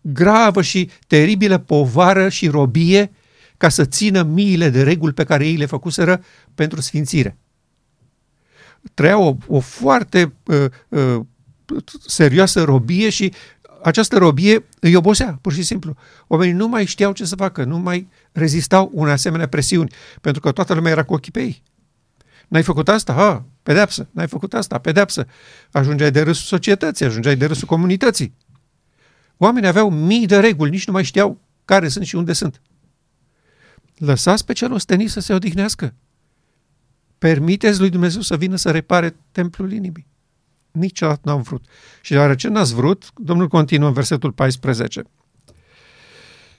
gravă 0.02 0.62
și 0.62 0.90
teribilă 1.08 1.58
povară 1.58 2.30
și 2.30 2.48
robie 2.48 3.12
ca 3.58 3.70
să 3.70 3.86
țină 3.86 4.24
miile 4.24 4.70
de 4.70 4.84
reguli 4.84 5.14
pe 5.14 5.24
care 5.24 5.48
ei 5.48 5.56
le 5.56 5.66
făcuseră 5.66 6.24
pentru 6.56 6.82
sfințire. 6.82 7.38
Trăiau 8.94 9.40
o, 9.48 9.56
o 9.56 9.60
foarte 9.60 10.34
uh, 10.46 10.66
uh, 10.90 11.22
serioasă 12.06 12.64
robie 12.64 13.10
și 13.10 13.34
această 13.86 14.18
robie 14.18 14.66
îi 14.80 14.96
obosea, 14.96 15.38
pur 15.42 15.54
și 15.54 15.64
simplu. 15.64 15.96
Oamenii 16.28 16.54
nu 16.54 16.68
mai 16.68 16.86
știau 16.86 17.14
ce 17.14 17.26
să 17.26 17.36
facă, 17.36 17.64
nu 17.64 17.78
mai 17.78 18.08
rezistau 18.32 18.90
unei 18.94 19.14
asemenea 19.14 19.48
presiuni, 19.48 19.92
pentru 20.22 20.42
că 20.42 20.52
toată 20.52 20.74
lumea 20.74 20.92
era 20.92 21.04
cu 21.04 21.14
ochii 21.14 21.32
pe 21.32 21.42
ei. 21.42 21.64
N-ai 22.48 22.64
făcut 22.64 22.90
asta? 22.90 23.14
Ha, 23.14 23.46
pedeapsă. 23.64 24.08
N-ai 24.12 24.28
făcut 24.28 24.54
asta? 24.54 24.78
Pedeapsă. 24.78 25.28
Ajungeai 25.72 26.12
de 26.12 26.22
râsul 26.22 26.46
societății, 26.46 27.06
ajungeai 27.06 27.36
de 27.36 27.46
râsul 27.46 27.68
comunității. 27.68 28.34
Oamenii 29.38 29.70
aveau 29.70 29.90
mii 29.90 30.26
de 30.26 30.40
reguli, 30.40 30.70
nici 30.70 30.88
nu 30.88 30.94
mai 30.94 31.04
știau 31.04 31.40
care 31.66 31.88
sunt 31.88 32.06
și 32.06 32.16
unde 32.16 32.34
sunt. 32.34 32.62
Lăsați 33.98 34.46
pe 34.46 34.54
cel 34.54 34.72
ostenit 34.72 35.10
să 35.10 35.20
se 35.20 35.34
odihnească. 35.34 35.94
permiteți 37.18 37.80
lui 37.80 37.90
Dumnezeu 37.90 38.22
să 38.22 38.38
vină 38.38 38.56
să 38.56 38.72
repare 38.72 39.16
templul 39.32 39.72
inimii. 39.72 40.08
Niciodată 40.76 41.22
n-am 41.24 41.42
vrut. 41.42 41.66
Și 42.02 42.12
deoarece 42.12 42.48
n-ați 42.48 42.74
vrut, 42.74 43.12
Domnul 43.16 43.48
continuă 43.48 43.88
în 43.88 43.94
versetul 43.94 44.32
14. 44.32 45.04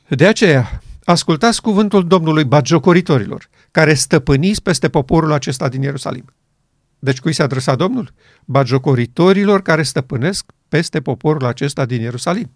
De 0.09 0.27
aceea, 0.27 0.81
ascultați 1.05 1.63
cuvântul 1.63 2.07
Domnului 2.07 2.45
bagiocoritorilor, 2.45 3.49
care 3.71 3.95
stăpâniți 3.95 4.63
peste 4.63 4.89
poporul 4.89 5.33
acesta 5.33 5.69
din 5.69 5.83
Ierusalim. 5.83 6.25
Deci 6.99 7.21
cui 7.21 7.33
se 7.33 7.43
adresa 7.43 7.75
Domnul? 7.75 8.13
Bagiocoritorilor 8.45 9.63
care 9.63 9.83
stăpânesc 9.83 10.45
peste 10.69 11.01
poporul 11.01 11.45
acesta 11.45 11.85
din 11.85 12.01
Ierusalim. 12.01 12.51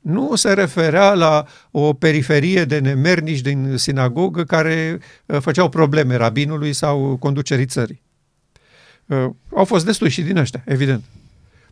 Nu 0.00 0.34
se 0.34 0.52
referea 0.52 1.14
la 1.14 1.44
o 1.70 1.92
periferie 1.92 2.64
de 2.64 2.78
nemernici 2.78 3.40
din 3.40 3.76
sinagogă 3.76 4.44
care 4.44 4.98
uh, 5.26 5.40
făceau 5.40 5.68
probleme 5.68 6.14
rabinului 6.14 6.72
sau 6.72 7.16
conducerii 7.16 7.66
țării. 7.66 8.02
Uh, 9.10 9.30
au 9.54 9.64
fost 9.64 9.84
destui 9.84 10.08
și 10.10 10.22
din 10.22 10.36
ăștia, 10.36 10.62
evident. 10.66 11.04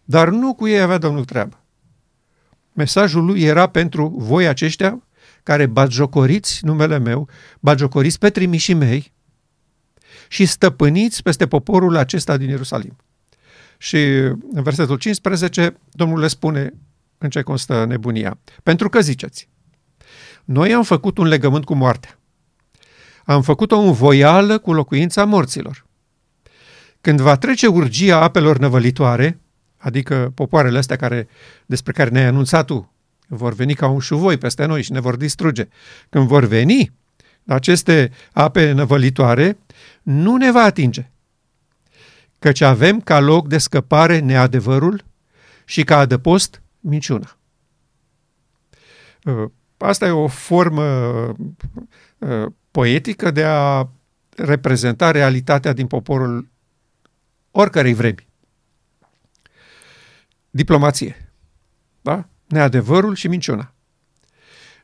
Dar 0.04 0.28
nu 0.28 0.54
cu 0.54 0.66
ei 0.66 0.80
avea 0.80 0.98
Domnul 0.98 1.24
treabă. 1.24 1.60
Mesajul 2.72 3.24
lui 3.24 3.42
era 3.42 3.66
pentru 3.66 4.14
voi 4.16 4.46
aceștia 4.46 5.02
care 5.42 5.66
bagiocoriți 5.66 6.64
numele 6.64 6.98
meu, 6.98 7.28
bagiocoriți 7.60 8.18
pe 8.18 8.30
trimișii 8.30 8.74
mei 8.74 9.12
și 10.28 10.46
stăpâniți 10.46 11.22
peste 11.22 11.46
poporul 11.46 11.96
acesta 11.96 12.36
din 12.36 12.48
Ierusalim. 12.48 12.96
Și 13.78 13.96
în 14.52 14.62
versetul 14.62 14.96
15, 14.96 15.76
Domnul 15.90 16.18
le 16.18 16.28
spune 16.28 16.72
în 17.18 17.30
ce 17.30 17.42
constă 17.42 17.84
nebunia. 17.84 18.38
Pentru 18.62 18.88
că 18.88 19.00
ziceți, 19.00 19.48
noi 20.44 20.74
am 20.74 20.82
făcut 20.82 21.18
un 21.18 21.26
legământ 21.26 21.64
cu 21.64 21.74
moartea. 21.74 22.18
Am 23.24 23.42
făcut-o 23.42 23.78
învoială 23.78 24.58
cu 24.58 24.72
locuința 24.72 25.24
morților. 25.24 25.86
Când 27.00 27.20
va 27.20 27.36
trece 27.36 27.66
urgia 27.66 28.20
apelor 28.22 28.58
năvălitoare, 28.58 29.38
adică 29.76 30.32
popoarele 30.34 30.78
astea 30.78 30.96
care, 30.96 31.28
despre 31.66 31.92
care 31.92 32.10
ne-ai 32.10 32.24
anunțat 32.24 32.66
tu, 32.66 32.92
vor 33.26 33.54
veni 33.54 33.74
ca 33.74 33.88
un 33.88 34.00
șuvoi 34.00 34.36
peste 34.36 34.64
noi 34.64 34.82
și 34.82 34.92
ne 34.92 35.00
vor 35.00 35.16
distruge. 35.16 35.68
Când 36.08 36.26
vor 36.26 36.44
veni 36.44 36.92
aceste 37.46 38.10
ape 38.32 38.72
năvălitoare, 38.72 39.58
nu 40.02 40.36
ne 40.36 40.50
va 40.50 40.62
atinge, 40.62 41.10
căci 42.38 42.60
avem 42.60 43.00
ca 43.00 43.20
loc 43.20 43.48
de 43.48 43.58
scăpare 43.58 44.18
neadevărul 44.18 45.04
și 45.64 45.84
ca 45.84 45.98
adăpost 45.98 46.62
minciuna. 46.80 47.36
Uh, 49.24 49.50
asta 49.76 50.06
e 50.06 50.10
o 50.10 50.26
formă 50.26 50.84
uh, 52.18 52.46
poetică 52.70 53.30
de 53.30 53.44
a 53.44 53.88
reprezenta 54.36 55.10
realitatea 55.10 55.72
din 55.72 55.86
poporul 55.86 56.48
oricărei 57.50 57.94
vremi. 57.94 58.26
Diplomație. 60.50 61.32
Da? 62.00 62.28
Neadevărul 62.46 63.14
și 63.14 63.28
minciuna. 63.28 63.72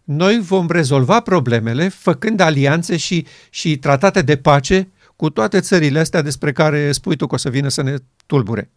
Noi 0.04 0.40
vom 0.40 0.70
rezolva 0.70 1.20
problemele 1.20 1.88
făcând 1.88 2.40
alianțe 2.40 2.96
și, 2.96 3.26
și 3.50 3.78
tratate 3.78 4.22
de 4.22 4.36
pace 4.36 4.88
cu 5.16 5.30
toate 5.30 5.60
țările 5.60 5.98
astea 5.98 6.22
despre 6.22 6.52
care 6.52 6.92
spui 6.92 7.16
tu 7.16 7.26
că 7.26 7.34
o 7.34 7.38
să 7.38 7.50
vină 7.50 7.68
să 7.68 7.82
ne 7.82 7.96
tulbure. 8.26 8.70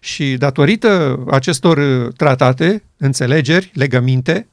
Și 0.00 0.36
datorită 0.36 1.22
acestor 1.30 1.76
uh, 1.76 2.12
tratate, 2.16 2.84
înțelegeri, 2.96 3.70
legăminte, 3.74 4.48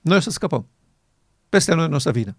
noi 0.00 0.16
o 0.16 0.20
să 0.20 0.30
scăpăm. 0.30 0.68
Peste 1.48 1.74
noi 1.74 1.88
nu 1.88 1.94
o 1.94 1.98
să 1.98 2.10
vină. 2.10 2.36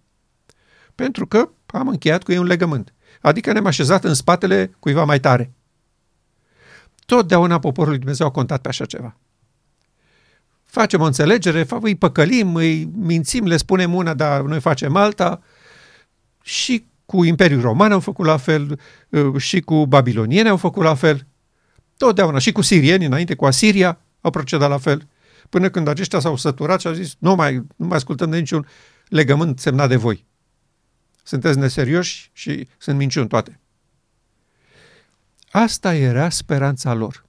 Pentru 0.95 1.27
că 1.27 1.49
am 1.65 1.87
încheiat 1.87 2.23
cu 2.23 2.31
ei 2.31 2.37
un 2.37 2.45
legământ. 2.45 2.93
Adică 3.21 3.51
ne-am 3.51 3.65
așezat 3.65 4.03
în 4.03 4.13
spatele 4.13 4.75
cuiva 4.79 5.03
mai 5.03 5.19
tare. 5.19 5.53
Totdeauna 7.05 7.59
poporul 7.59 7.89
lui 7.89 7.99
Dumnezeu 7.99 8.27
a 8.27 8.31
contat 8.31 8.61
pe 8.61 8.67
așa 8.67 8.85
ceva. 8.85 9.17
Facem 10.63 11.01
o 11.01 11.05
înțelegere, 11.05 11.65
îi 11.81 11.95
păcălim, 11.95 12.55
îi 12.55 12.89
mințim, 12.95 13.45
le 13.45 13.57
spunem 13.57 13.93
una, 13.93 14.13
dar 14.13 14.41
noi 14.41 14.59
facem 14.59 14.95
alta. 14.95 15.41
Și 16.41 16.85
cu 17.05 17.23
Imperiul 17.23 17.61
Roman 17.61 17.91
au 17.91 17.99
făcut 17.99 18.25
la 18.25 18.37
fel, 18.37 18.79
uh, 19.09 19.41
și 19.41 19.59
cu 19.59 19.85
babilonieni 19.85 20.49
au 20.49 20.57
făcut 20.57 20.83
la 20.83 20.95
fel. 20.95 21.27
Totdeauna. 21.97 22.37
Și 22.37 22.51
cu 22.51 22.61
sirieni, 22.61 23.05
înainte 23.05 23.35
cu 23.35 23.45
Asiria, 23.45 23.99
au 24.21 24.29
procedat 24.29 24.69
la 24.69 24.77
fel. 24.77 25.07
Până 25.49 25.69
când 25.69 25.87
aceștia 25.87 26.19
s-au 26.19 26.35
săturat 26.35 26.79
și 26.79 26.87
au 26.87 26.93
zis, 26.93 27.15
nu 27.19 27.35
mai, 27.35 27.53
nu 27.75 27.85
mai 27.85 27.97
ascultăm 27.97 28.29
de 28.29 28.37
niciun 28.37 28.67
legământ 29.07 29.59
semnat 29.59 29.89
de 29.89 29.95
voi. 29.95 30.25
Sunteți 31.23 31.57
neserioși 31.57 32.29
și 32.33 32.67
sunt 32.77 32.97
minciuni 32.97 33.27
toate. 33.27 33.59
Asta 35.55 35.95
era 35.95 36.29
speranța 36.29 36.93
lor. 36.93 37.25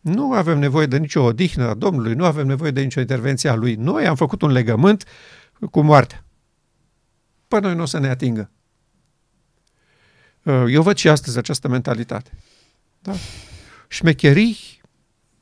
Nu 0.00 0.32
avem 0.32 0.58
nevoie 0.58 0.86
de 0.86 0.98
nicio 0.98 1.22
odihnă 1.22 1.68
a 1.68 1.74
Domnului, 1.74 2.14
nu 2.14 2.24
avem 2.24 2.46
nevoie 2.46 2.70
de 2.70 2.80
nicio 2.80 3.00
intervenție 3.00 3.48
a 3.48 3.54
Lui. 3.54 3.74
Noi 3.74 4.06
am 4.06 4.14
făcut 4.14 4.42
un 4.42 4.50
legământ 4.50 5.04
cu 5.70 5.80
moartea. 5.80 6.24
Păi 7.48 7.60
noi 7.60 7.74
nu 7.74 7.82
o 7.82 7.84
să 7.84 7.98
ne 7.98 8.08
atingă. 8.08 8.50
Eu 10.68 10.82
văd 10.82 10.96
și 10.96 11.08
astăzi 11.08 11.38
această 11.38 11.68
mentalitate. 11.68 12.30
Da? 13.00 13.12
Șmecherii, 13.88 14.56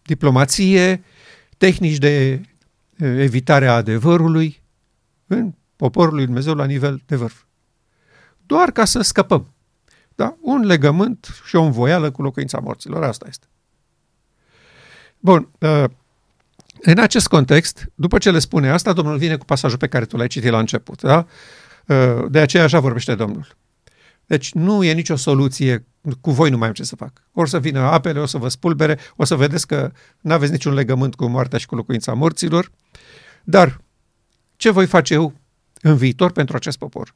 diplomație, 0.03 1.05
tehnici 1.57 1.99
de 1.99 2.41
evitare 2.99 3.67
a 3.67 3.75
adevărului 3.75 4.63
în 5.27 5.55
poporul 5.77 6.15
lui 6.15 6.25
Dumnezeu 6.25 6.55
la 6.55 6.65
nivel 6.65 7.03
de 7.07 7.17
vârf. 7.17 7.43
Doar 8.47 8.71
ca 8.71 8.85
să 8.85 9.01
scăpăm. 9.01 9.51
Da? 10.17 10.37
Un 10.41 10.65
legământ 10.65 11.43
și 11.45 11.57
o 11.57 11.63
învoială 11.63 12.11
cu 12.11 12.23
locuința 12.23 12.59
morților. 12.59 13.03
Asta 13.03 13.27
este. 13.29 13.47
Bun. 15.19 15.49
În 16.81 16.99
acest 16.99 17.29
context, 17.29 17.87
după 17.95 18.19
ce 18.19 18.31
le 18.31 18.39
spune 18.39 18.71
asta, 18.71 18.93
Domnul 18.93 19.19
vine 19.19 19.37
cu 19.37 19.45
pasajul 19.45 19.79
pe 19.79 19.87
care 19.87 20.05
tu 20.05 20.17
l-ai 20.17 20.27
citit 20.27 20.51
la 20.51 20.59
început. 20.59 21.03
Da? 21.03 21.27
De 22.29 22.39
aceea 22.39 22.63
așa 22.63 22.81
vorbește 22.81 23.15
Domnul. 23.15 23.47
Deci 24.27 24.53
nu 24.53 24.85
e 24.85 24.93
nicio 24.93 25.17
soluție, 25.17 25.87
cu 26.21 26.31
voi 26.31 26.51
nu 26.51 26.57
mai 26.57 26.69
am 26.69 26.75
ce 26.75 26.83
să 26.83 26.97
fac. 26.97 27.23
O 27.33 27.45
să 27.45 27.61
vină 27.61 27.81
apele, 27.81 28.21
o 28.21 28.27
să 28.27 28.39
vă 28.39 28.49
spulbere, 28.49 28.99
o 29.17 29.25
să 29.25 29.37
vedeți 29.37 29.67
că 29.67 29.93
nu 30.21 30.33
aveți 30.33 30.53
niciun 30.53 30.75
legământ 30.75 31.15
cu 31.15 31.27
moartea 31.27 31.59
și 31.59 31.67
cu 31.67 31.75
locuința 31.75 32.13
morților. 32.13 32.71
Dar 33.45 33.81
ce 34.57 34.71
voi 34.71 34.87
face 34.87 35.15
eu 35.15 35.35
în 35.83 35.97
viitor 35.97 36.33
pentru 36.33 36.57
acest 36.57 36.79
popor? 36.79 37.15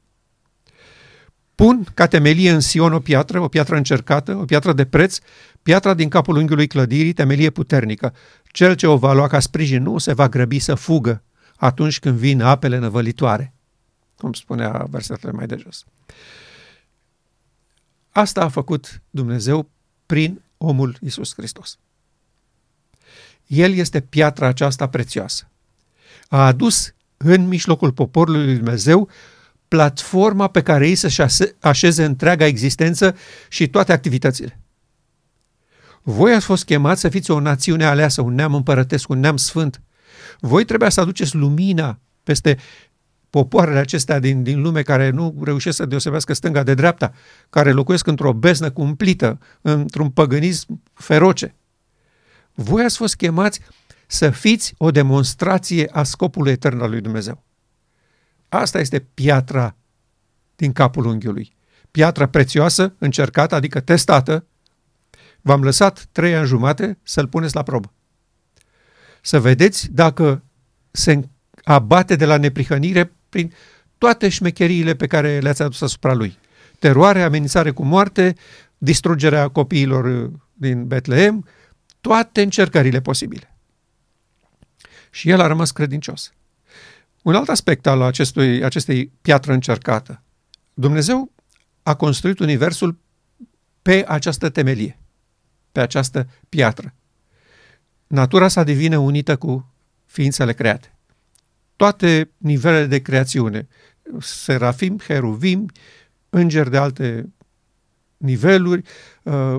Pun 1.61 1.83
ca 1.93 2.07
temelie 2.07 2.51
în 2.51 2.59
Sion 2.59 2.93
o 2.93 2.99
piatră, 2.99 3.39
o 3.39 3.47
piatră 3.47 3.75
încercată, 3.75 4.35
o 4.35 4.45
piatră 4.45 4.73
de 4.73 4.85
preț, 4.85 5.17
piatra 5.61 5.93
din 5.93 6.09
capul 6.09 6.35
unghiului 6.35 6.67
clădirii, 6.67 7.13
temelie 7.13 7.49
puternică. 7.49 8.13
Cel 8.45 8.75
ce 8.75 8.87
o 8.87 8.97
va 8.97 9.13
lua 9.13 9.27
ca 9.27 9.39
sprijin 9.39 9.83
nu 9.83 9.97
se 9.97 10.13
va 10.13 10.29
grăbi 10.29 10.59
să 10.59 10.75
fugă 10.75 11.23
atunci 11.55 11.99
când 11.99 12.17
vin 12.17 12.41
apele 12.41 12.77
năvălitoare, 12.77 13.53
cum 14.17 14.33
spunea 14.33 14.85
versetele 14.89 15.31
mai 15.31 15.45
de 15.45 15.55
jos. 15.55 15.85
Asta 18.09 18.41
a 18.41 18.49
făcut 18.49 19.01
Dumnezeu 19.09 19.69
prin 20.05 20.41
omul 20.57 20.97
Isus 21.01 21.33
Hristos. 21.33 21.77
El 23.47 23.73
este 23.73 23.99
piatra 23.99 24.47
aceasta 24.47 24.87
prețioasă. 24.87 25.49
A 26.27 26.45
adus 26.45 26.93
în 27.17 27.47
mijlocul 27.47 27.91
poporului 27.91 28.45
lui 28.45 28.55
Dumnezeu 28.55 29.09
platforma 29.71 30.47
pe 30.47 30.61
care 30.61 30.87
ei 30.87 30.95
să-și 30.95 31.21
așeze 31.59 32.03
întreaga 32.03 32.45
existență 32.45 33.15
și 33.49 33.67
toate 33.67 33.91
activitățile. 33.91 34.59
Voi 36.01 36.33
ați 36.33 36.45
fost 36.45 36.65
chemați 36.65 37.01
să 37.01 37.09
fiți 37.09 37.31
o 37.31 37.39
națiune 37.39 37.85
aleasă, 37.85 38.21
un 38.21 38.33
neam 38.33 38.53
împărătesc, 38.53 39.09
un 39.09 39.19
neam 39.19 39.37
sfânt. 39.37 39.81
Voi 40.39 40.65
trebuia 40.65 40.89
să 40.89 41.01
aduceți 41.01 41.35
lumina 41.35 41.99
peste 42.23 42.57
popoarele 43.29 43.79
acestea 43.79 44.19
din, 44.19 44.43
din 44.43 44.61
lume 44.61 44.81
care 44.81 45.09
nu 45.09 45.41
reușesc 45.43 45.75
să 45.75 45.85
deosebească 45.85 46.33
stânga 46.33 46.63
de 46.63 46.73
dreapta, 46.73 47.13
care 47.49 47.71
locuiesc 47.71 48.07
într-o 48.07 48.33
beznă 48.33 48.71
cumplită, 48.71 49.39
într-un 49.61 50.09
păgânism 50.09 50.81
feroce. 50.93 51.55
Voi 52.53 52.83
ați 52.83 52.97
fost 52.97 53.15
chemați 53.15 53.59
să 54.07 54.29
fiți 54.29 54.73
o 54.77 54.91
demonstrație 54.91 55.89
a 55.91 56.03
scopului 56.03 56.51
etern 56.51 56.81
al 56.81 56.89
lui 56.89 57.01
Dumnezeu. 57.01 57.43
Asta 58.53 58.79
este 58.79 58.99
piatra 58.99 59.75
din 60.55 60.71
capul 60.71 61.05
unghiului. 61.05 61.55
Piatra 61.91 62.27
prețioasă, 62.27 62.93
încercată, 62.97 63.55
adică 63.55 63.79
testată. 63.79 64.45
V-am 65.41 65.63
lăsat 65.63 66.07
trei 66.11 66.35
ani 66.35 66.47
jumate 66.47 66.97
să-l 67.03 67.27
puneți 67.27 67.55
la 67.55 67.63
probă. 67.63 67.93
Să 69.21 69.39
vedeți 69.39 69.91
dacă 69.91 70.43
se 70.91 71.29
abate 71.63 72.15
de 72.15 72.25
la 72.25 72.37
neprihănire 72.37 73.11
prin 73.29 73.53
toate 73.97 74.29
șmecheriile 74.29 74.95
pe 74.95 75.07
care 75.07 75.39
le-ați 75.39 75.61
adus 75.61 75.81
asupra 75.81 76.13
lui. 76.13 76.37
Teroare, 76.79 77.21
amenințare 77.21 77.71
cu 77.71 77.83
moarte, 77.83 78.35
distrugerea 78.77 79.47
copiilor 79.47 80.05
uh, 80.05 80.31
din 80.53 80.87
Betlehem, 80.87 81.45
toate 82.01 82.41
încercările 82.41 83.01
posibile. 83.01 83.55
Și 85.09 85.29
el 85.29 85.39
a 85.39 85.47
rămas 85.47 85.71
credincios. 85.71 86.33
Un 87.21 87.35
alt 87.35 87.49
aspect 87.49 87.87
al 87.87 88.01
acestui, 88.01 88.63
acestei 88.63 89.11
piatră 89.21 89.53
încercată. 89.53 90.23
Dumnezeu 90.73 91.31
a 91.83 91.95
construit 91.95 92.39
Universul 92.39 92.97
pe 93.81 94.05
această 94.07 94.49
temelie, 94.49 94.99
pe 95.71 95.79
această 95.79 96.27
piatră. 96.49 96.93
Natura 98.07 98.47
sa 98.47 98.63
devine 98.63 98.99
unită 98.99 99.35
cu 99.35 99.73
ființele 100.05 100.53
create. 100.53 100.95
Toate 101.75 102.29
nivelele 102.37 102.85
de 102.85 103.01
creațiune, 103.01 103.67
serafim, 104.19 104.99
heruvim, 104.99 105.71
îngeri 106.29 106.69
de 106.69 106.77
alte 106.77 107.33
niveluri, 108.17 108.83
uh, 109.23 109.55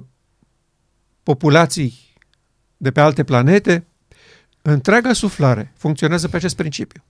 populații 1.22 2.14
de 2.76 2.90
pe 2.90 3.00
alte 3.00 3.24
planete, 3.24 3.86
întreaga 4.62 5.12
suflare 5.12 5.72
funcționează 5.76 6.28
pe 6.28 6.36
acest 6.36 6.56
principiu. 6.56 7.02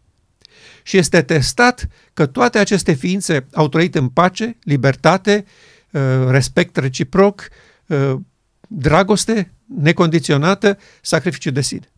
Și 0.82 0.96
este 0.96 1.22
testat 1.22 1.88
că 2.14 2.26
toate 2.26 2.58
aceste 2.58 2.92
ființe 2.92 3.46
au 3.52 3.68
trăit 3.68 3.94
în 3.94 4.08
pace, 4.08 4.58
libertate, 4.62 5.44
uh, 5.90 6.00
respect 6.28 6.76
reciproc, 6.76 7.48
uh, 7.86 8.14
dragoste 8.68 9.52
necondiționată, 9.66 10.78
sacrificiu 11.00 11.50
de 11.50 11.60
sine. 11.60 11.92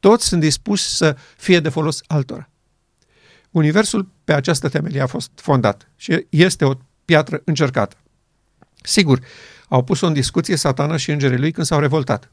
Toți 0.00 0.26
sunt 0.26 0.40
dispuși 0.40 0.82
să 0.82 1.16
fie 1.36 1.60
de 1.60 1.68
folos 1.68 2.00
altora. 2.06 2.50
Universul 3.50 4.08
pe 4.24 4.32
această 4.32 4.68
temelie 4.68 5.00
a 5.00 5.06
fost 5.06 5.30
fondat 5.34 5.88
și 5.96 6.26
este 6.28 6.64
o 6.64 6.72
piatră 7.04 7.42
încercată. 7.44 7.96
Sigur, 8.82 9.20
au 9.68 9.84
pus-o 9.84 10.06
în 10.06 10.12
discuție 10.12 10.56
satana 10.56 10.96
și 10.96 11.10
îngerii 11.10 11.38
lui 11.38 11.52
când 11.52 11.66
s-au 11.66 11.80
revoltat. 11.80 12.32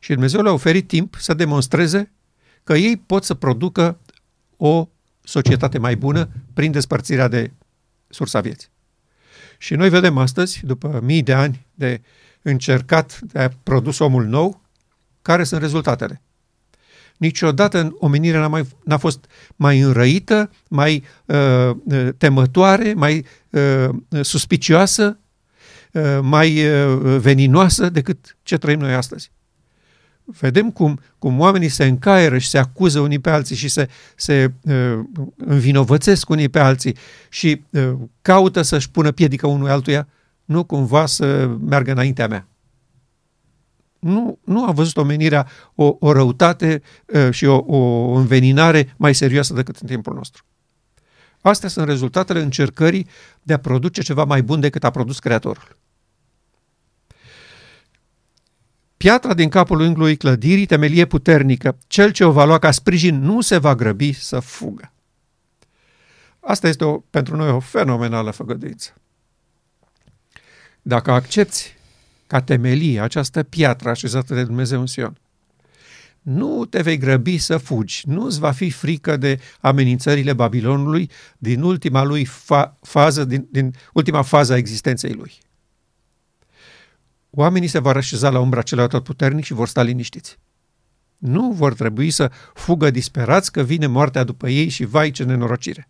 Și 0.00 0.12
Dumnezeu 0.12 0.42
le-a 0.42 0.52
oferit 0.52 0.88
timp 0.88 1.16
să 1.18 1.34
demonstreze 1.34 2.12
că 2.64 2.74
ei 2.74 2.96
pot 2.96 3.24
să 3.24 3.34
producă 3.34 3.98
o 4.58 4.88
societate 5.24 5.78
mai 5.78 5.96
bună 5.96 6.28
prin 6.54 6.72
despărțirea 6.72 7.28
de 7.28 7.52
sursa 8.08 8.40
vieții. 8.40 8.68
Și 9.58 9.74
noi 9.74 9.88
vedem 9.88 10.18
astăzi, 10.18 10.60
după 10.64 11.00
mii 11.02 11.22
de 11.22 11.32
ani 11.32 11.66
de 11.74 12.00
încercat 12.42 13.18
de 13.20 13.38
a 13.38 13.48
produs 13.62 13.98
omul 13.98 14.24
nou, 14.24 14.62
care 15.22 15.44
sunt 15.44 15.60
rezultatele. 15.60 16.22
Niciodată 17.16 17.80
în 17.80 17.94
omenire 17.98 18.38
n-a, 18.38 18.48
mai, 18.48 18.66
n-a 18.84 18.96
fost 18.96 19.24
mai 19.56 19.80
înrăită, 19.80 20.50
mai 20.68 21.04
uh, 21.24 21.70
uh 21.84 22.08
temătoare, 22.18 22.94
mai 22.94 23.26
uh, 23.50 23.88
suspicioasă, 24.20 25.18
uh, 25.92 26.18
mai 26.22 26.68
uh, 26.68 27.18
veninoasă 27.20 27.88
decât 27.88 28.36
ce 28.42 28.58
trăim 28.58 28.78
noi 28.78 28.94
astăzi. 28.94 29.30
Vedem 30.30 30.70
cum, 30.70 31.00
cum 31.18 31.40
oamenii 31.40 31.68
se 31.68 31.84
încaieră 31.84 32.38
și 32.38 32.48
se 32.48 32.58
acuză 32.58 33.00
unii 33.00 33.18
pe 33.18 33.30
alții 33.30 33.56
și 33.56 33.68
se, 33.68 33.88
se 34.16 34.52
uh, 34.62 34.98
învinovățesc 35.36 36.28
unii 36.28 36.48
pe 36.48 36.58
alții 36.58 36.96
și 37.28 37.64
uh, 37.70 37.92
caută 38.22 38.62
să-și 38.62 38.90
pună 38.90 39.10
piedică 39.10 39.46
unul 39.46 39.68
altuia, 39.68 40.08
nu 40.44 40.64
cumva 40.64 41.06
să 41.06 41.46
meargă 41.60 41.90
înaintea 41.90 42.26
mea. 42.28 42.48
Nu, 43.98 44.38
nu 44.44 44.64
a 44.64 44.70
văzut 44.70 44.96
omenirea 44.96 45.48
o, 45.74 45.96
o 45.98 46.12
răutate 46.12 46.82
uh, 47.06 47.30
și 47.30 47.44
o, 47.44 47.64
o 47.66 48.12
înveninare 48.12 48.94
mai 48.96 49.14
serioasă 49.14 49.54
decât 49.54 49.76
în 49.76 49.86
timpul 49.86 50.14
nostru. 50.14 50.44
Astea 51.40 51.68
sunt 51.68 51.88
rezultatele 51.88 52.40
încercării 52.40 53.06
de 53.42 53.52
a 53.52 53.58
produce 53.58 54.02
ceva 54.02 54.24
mai 54.24 54.42
bun 54.42 54.60
decât 54.60 54.84
a 54.84 54.90
produs 54.90 55.18
Creatorul. 55.18 55.76
Piatra 58.98 59.34
din 59.34 59.48
capul 59.48 59.80
unghiului 59.80 60.16
clădirii, 60.16 60.66
temelie 60.66 61.04
puternică, 61.04 61.78
cel 61.86 62.10
ce 62.10 62.24
o 62.24 62.30
va 62.30 62.44
lua 62.44 62.58
ca 62.58 62.70
sprijin 62.70 63.20
nu 63.20 63.40
se 63.40 63.58
va 63.58 63.74
grăbi 63.74 64.12
să 64.12 64.40
fugă. 64.40 64.92
Asta 66.40 66.68
este 66.68 66.84
o, 66.84 66.98
pentru 66.98 67.36
noi 67.36 67.50
o 67.50 67.60
fenomenală 67.60 68.30
făgăduință. 68.30 68.94
Dacă 70.82 71.10
accepti 71.10 71.74
ca 72.26 72.42
temelie 72.42 73.00
această 73.00 73.42
piatră 73.42 73.88
așezată 73.88 74.34
de 74.34 74.44
Dumnezeu 74.44 74.80
în 74.80 74.86
Sion, 74.86 75.18
nu 76.22 76.64
te 76.64 76.82
vei 76.82 76.98
grăbi 76.98 77.38
să 77.38 77.56
fugi, 77.56 78.02
nu 78.06 78.24
îți 78.24 78.38
va 78.38 78.52
fi 78.52 78.70
frică 78.70 79.16
de 79.16 79.40
amenințările 79.60 80.32
Babilonului 80.32 81.10
din 81.38 81.62
ultima 81.62 82.02
lui 82.02 82.26
fa- 82.26 82.78
fază, 82.80 83.24
din, 83.24 83.48
din 83.50 83.74
ultima 83.92 84.22
fază 84.22 84.52
a 84.52 84.56
existenței 84.56 85.12
lui. 85.12 85.32
Oamenii 87.30 87.68
se 87.68 87.78
vor 87.78 87.96
așeza 87.96 88.30
la 88.30 88.38
umbra 88.38 88.62
celui 88.62 88.88
puternic 88.88 89.44
și 89.44 89.52
vor 89.52 89.68
sta 89.68 89.82
liniștiți. 89.82 90.38
Nu 91.18 91.52
vor 91.52 91.74
trebui 91.74 92.10
să 92.10 92.30
fugă 92.54 92.90
disperați 92.90 93.52
că 93.52 93.62
vine 93.62 93.86
moartea 93.86 94.24
după 94.24 94.48
ei 94.48 94.68
și 94.68 94.84
vai 94.84 95.10
ce 95.10 95.24
nenorocire. 95.24 95.88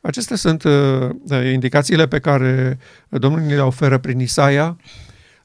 Acestea 0.00 0.36
sunt 0.36 0.62
uh, 0.62 1.10
indicațiile 1.52 2.08
pe 2.08 2.18
care 2.18 2.78
Domnul 3.08 3.40
ne 3.40 3.54
le 3.54 3.60
oferă 3.60 3.98
prin 3.98 4.20
Isaia 4.20 4.76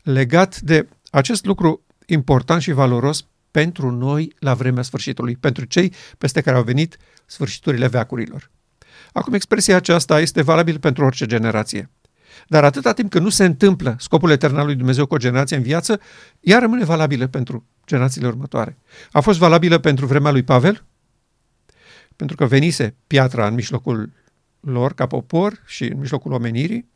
legat 0.03 0.59
de 0.59 0.87
acest 1.09 1.45
lucru 1.45 1.85
important 2.05 2.61
și 2.61 2.71
valoros 2.71 3.25
pentru 3.51 3.91
noi 3.91 4.35
la 4.39 4.53
vremea 4.53 4.83
sfârșitului, 4.83 5.35
pentru 5.35 5.65
cei 5.65 5.93
peste 6.17 6.41
care 6.41 6.57
au 6.57 6.63
venit 6.63 6.97
sfârșiturile 7.25 7.87
veacurilor. 7.87 8.51
Acum, 9.13 9.33
expresia 9.33 9.75
aceasta 9.75 10.19
este 10.19 10.41
valabilă 10.41 10.77
pentru 10.77 11.05
orice 11.05 11.25
generație. 11.25 11.89
Dar 12.47 12.63
atâta 12.63 12.93
timp 12.93 13.09
când 13.09 13.23
nu 13.23 13.29
se 13.29 13.45
întâmplă 13.45 13.95
scopul 13.99 14.29
etern 14.29 14.55
al 14.55 14.65
lui 14.65 14.75
Dumnezeu 14.75 15.05
cu 15.05 15.13
o 15.13 15.17
generație 15.17 15.57
în 15.57 15.63
viață, 15.63 15.99
ea 16.39 16.59
rămâne 16.59 16.85
valabilă 16.85 17.27
pentru 17.27 17.65
generațiile 17.87 18.27
următoare. 18.27 18.77
A 19.11 19.19
fost 19.19 19.39
valabilă 19.39 19.77
pentru 19.77 20.05
vremea 20.05 20.31
lui 20.31 20.43
Pavel, 20.43 20.83
pentru 22.15 22.35
că 22.35 22.45
venise 22.45 22.95
piatra 23.07 23.47
în 23.47 23.53
mijlocul 23.53 24.09
lor 24.59 24.93
ca 24.93 25.05
popor 25.05 25.61
și 25.65 25.83
în 25.83 25.99
mijlocul 25.99 26.31
omenirii, 26.31 26.89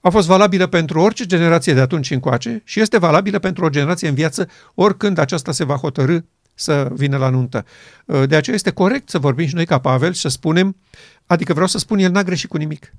a 0.00 0.10
fost 0.10 0.26
valabilă 0.26 0.66
pentru 0.66 1.00
orice 1.00 1.26
generație 1.26 1.74
de 1.74 1.80
atunci 1.80 2.10
încoace 2.10 2.62
și 2.64 2.80
este 2.80 2.98
valabilă 2.98 3.38
pentru 3.38 3.64
o 3.64 3.68
generație 3.68 4.08
în 4.08 4.14
viață 4.14 4.48
oricând 4.74 5.18
aceasta 5.18 5.52
se 5.52 5.64
va 5.64 5.74
hotărâ 5.74 6.18
să 6.54 6.88
vină 6.92 7.16
la 7.16 7.28
nuntă. 7.28 7.64
De 8.26 8.36
aceea 8.36 8.56
este 8.56 8.70
corect 8.70 9.08
să 9.08 9.18
vorbim 9.18 9.46
și 9.46 9.54
noi 9.54 9.66
ca 9.66 9.78
Pavel 9.78 10.12
și 10.12 10.20
să 10.20 10.28
spunem, 10.28 10.76
adică 11.26 11.52
vreau 11.52 11.68
să 11.68 11.78
spun, 11.78 11.98
el 11.98 12.10
n-a 12.10 12.22
greșit 12.22 12.48
cu 12.48 12.56
nimic. 12.56 12.94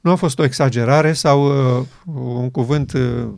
Nu 0.00 0.10
a 0.10 0.14
fost 0.14 0.38
o 0.38 0.44
exagerare 0.44 1.12
sau 1.12 1.46
uh, 1.78 1.86
un 2.14 2.50
cuvânt 2.50 2.92
uh, 2.92 3.28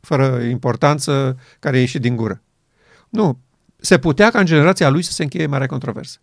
fără 0.00 0.42
importanță 0.42 1.38
care 1.58 1.76
a 1.76 1.80
ieșit 1.80 2.00
din 2.00 2.16
gură. 2.16 2.42
Nu. 3.08 3.38
Se 3.76 3.98
putea 3.98 4.30
ca 4.30 4.38
în 4.38 4.46
generația 4.46 4.88
lui 4.88 5.02
să 5.02 5.12
se 5.12 5.22
încheie 5.22 5.46
mare 5.46 5.66
controversă 5.66 6.20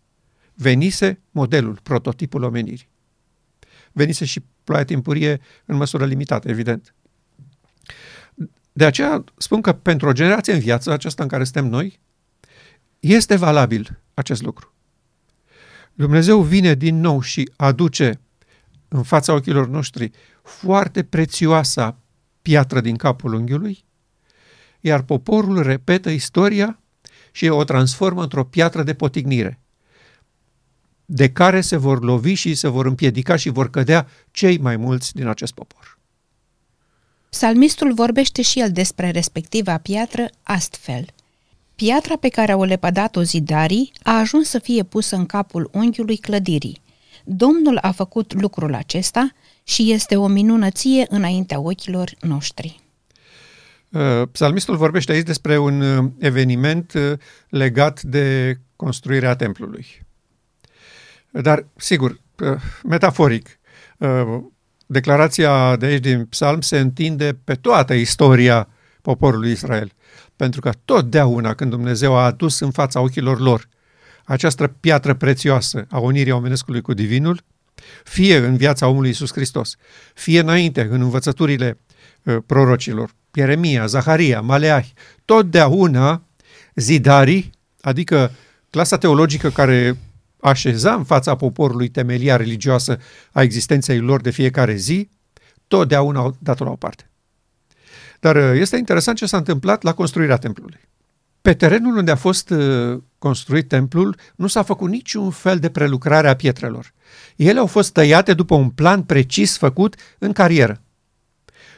venise 0.60 1.20
modelul, 1.30 1.78
prototipul 1.82 2.42
omenirii. 2.42 2.88
Venise 3.92 4.24
și 4.24 4.44
ploaia 4.64 4.84
timpurie 4.84 5.40
în 5.64 5.76
măsură 5.76 6.04
limitată, 6.04 6.48
evident. 6.48 6.94
De 8.72 8.84
aceea 8.84 9.24
spun 9.36 9.60
că 9.60 9.72
pentru 9.72 10.08
o 10.08 10.12
generație 10.12 10.52
în 10.52 10.58
viață, 10.58 10.90
aceasta 10.90 11.22
în 11.22 11.28
care 11.28 11.44
suntem 11.44 11.66
noi, 11.66 12.00
este 13.00 13.36
valabil 13.36 14.00
acest 14.14 14.42
lucru. 14.42 14.74
Dumnezeu 15.94 16.42
vine 16.42 16.74
din 16.74 17.00
nou 17.00 17.20
și 17.20 17.50
aduce 17.56 18.20
în 18.92 19.02
fața 19.02 19.32
ochilor 19.32 19.68
noștri 19.68 20.10
foarte 20.42 21.02
prețioasa 21.02 21.96
piatră 22.42 22.80
din 22.80 22.96
capul 22.96 23.32
unghiului, 23.32 23.84
iar 24.80 25.02
poporul 25.02 25.62
repetă 25.62 26.10
istoria 26.10 26.80
și 27.32 27.48
o 27.48 27.64
transformă 27.64 28.22
într-o 28.22 28.44
piatră 28.44 28.82
de 28.82 28.94
potignire 28.94 29.60
de 31.12 31.30
care 31.30 31.60
se 31.60 31.76
vor 31.76 32.02
lovi 32.02 32.34
și 32.34 32.54
se 32.54 32.68
vor 32.68 32.86
împiedica 32.86 33.36
și 33.36 33.48
vor 33.48 33.70
cădea 33.70 34.06
cei 34.30 34.58
mai 34.58 34.76
mulți 34.76 35.14
din 35.14 35.26
acest 35.26 35.52
popor. 35.52 35.98
Psalmistul 37.30 37.94
vorbește 37.94 38.42
și 38.42 38.60
el 38.60 38.72
despre 38.72 39.10
respectiva 39.10 39.78
piatră 39.78 40.30
astfel. 40.42 41.04
Piatra 41.74 42.16
pe 42.16 42.28
care 42.28 42.52
au 42.52 42.62
lepădat-o 42.62 43.22
zidarii 43.22 43.92
a 44.02 44.18
ajuns 44.18 44.48
să 44.48 44.58
fie 44.58 44.82
pusă 44.82 45.16
în 45.16 45.26
capul 45.26 45.70
unghiului 45.72 46.16
clădirii. 46.16 46.80
Domnul 47.32 47.78
a 47.80 47.90
făcut 47.90 48.40
lucrul 48.40 48.74
acesta 48.74 49.30
și 49.64 49.92
este 49.92 50.16
o 50.16 50.26
minunăție 50.26 51.06
înaintea 51.08 51.60
ochilor 51.60 52.10
noștri. 52.20 52.80
Uh, 53.88 54.22
psalmistul 54.32 54.76
vorbește 54.76 55.12
aici 55.12 55.26
despre 55.26 55.58
un 55.58 55.80
uh, 55.80 56.10
eveniment 56.18 56.92
uh, 56.92 57.12
legat 57.48 58.02
de 58.02 58.58
construirea 58.76 59.36
templului. 59.36 59.86
Dar, 61.30 61.66
sigur, 61.76 62.20
metaforic, 62.84 63.58
declarația 64.86 65.76
de 65.76 65.86
aici 65.86 66.02
din 66.02 66.24
psalm 66.24 66.60
se 66.60 66.78
întinde 66.78 67.38
pe 67.44 67.54
toată 67.54 67.94
istoria 67.94 68.68
poporului 69.02 69.50
Israel. 69.50 69.92
Pentru 70.36 70.60
că 70.60 70.70
totdeauna 70.84 71.54
când 71.54 71.70
Dumnezeu 71.70 72.16
a 72.16 72.24
adus 72.24 72.60
în 72.60 72.70
fața 72.70 73.00
ochilor 73.00 73.40
lor 73.40 73.68
această 74.30 74.66
piatră 74.66 75.14
prețioasă 75.14 75.86
a 75.88 75.98
unirii 75.98 76.32
omenescului 76.32 76.80
cu 76.80 76.94
divinul, 76.94 77.42
fie 78.04 78.36
în 78.36 78.56
viața 78.56 78.88
omului 78.88 79.08
Iisus 79.08 79.32
Hristos, 79.32 79.76
fie 80.14 80.40
înainte 80.40 80.88
în 80.90 81.00
învățăturile 81.00 81.78
prorocilor, 82.46 83.10
Ieremia, 83.34 83.86
Zaharia, 83.86 84.40
Maleahi, 84.40 84.92
totdeauna 85.24 86.22
zidarii, 86.74 87.50
adică 87.80 88.30
clasa 88.70 88.98
teologică 88.98 89.50
care 89.50 89.96
așeza 90.40 90.94
în 90.94 91.04
fața 91.04 91.34
poporului 91.34 91.88
temelia 91.88 92.36
religioasă 92.36 92.98
a 93.32 93.42
existenței 93.42 93.98
lor 93.98 94.20
de 94.20 94.30
fiecare 94.30 94.74
zi, 94.74 95.08
totdeauna 95.68 96.20
au 96.20 96.36
dat-o 96.38 96.64
la 96.64 96.70
o 96.70 96.76
parte. 96.76 97.10
Dar 98.20 98.36
uh, 98.36 98.60
este 98.60 98.76
interesant 98.76 99.16
ce 99.16 99.26
s-a 99.26 99.36
întâmplat 99.36 99.82
la 99.82 99.94
construirea 99.94 100.36
templului. 100.36 100.80
Pe 101.42 101.54
terenul 101.54 101.96
unde 101.96 102.10
a 102.10 102.16
fost 102.16 102.50
uh, 102.50 103.02
construit 103.18 103.68
templul, 103.68 104.16
nu 104.36 104.46
s-a 104.46 104.62
făcut 104.62 104.90
niciun 104.90 105.30
fel 105.30 105.58
de 105.58 105.70
prelucrare 105.70 106.28
a 106.28 106.36
pietrelor. 106.36 106.92
Ele 107.36 107.58
au 107.58 107.66
fost 107.66 107.92
tăiate 107.92 108.34
după 108.34 108.54
un 108.54 108.70
plan 108.70 109.02
precis 109.02 109.56
făcut 109.56 109.94
în 110.18 110.32
carieră 110.32 110.82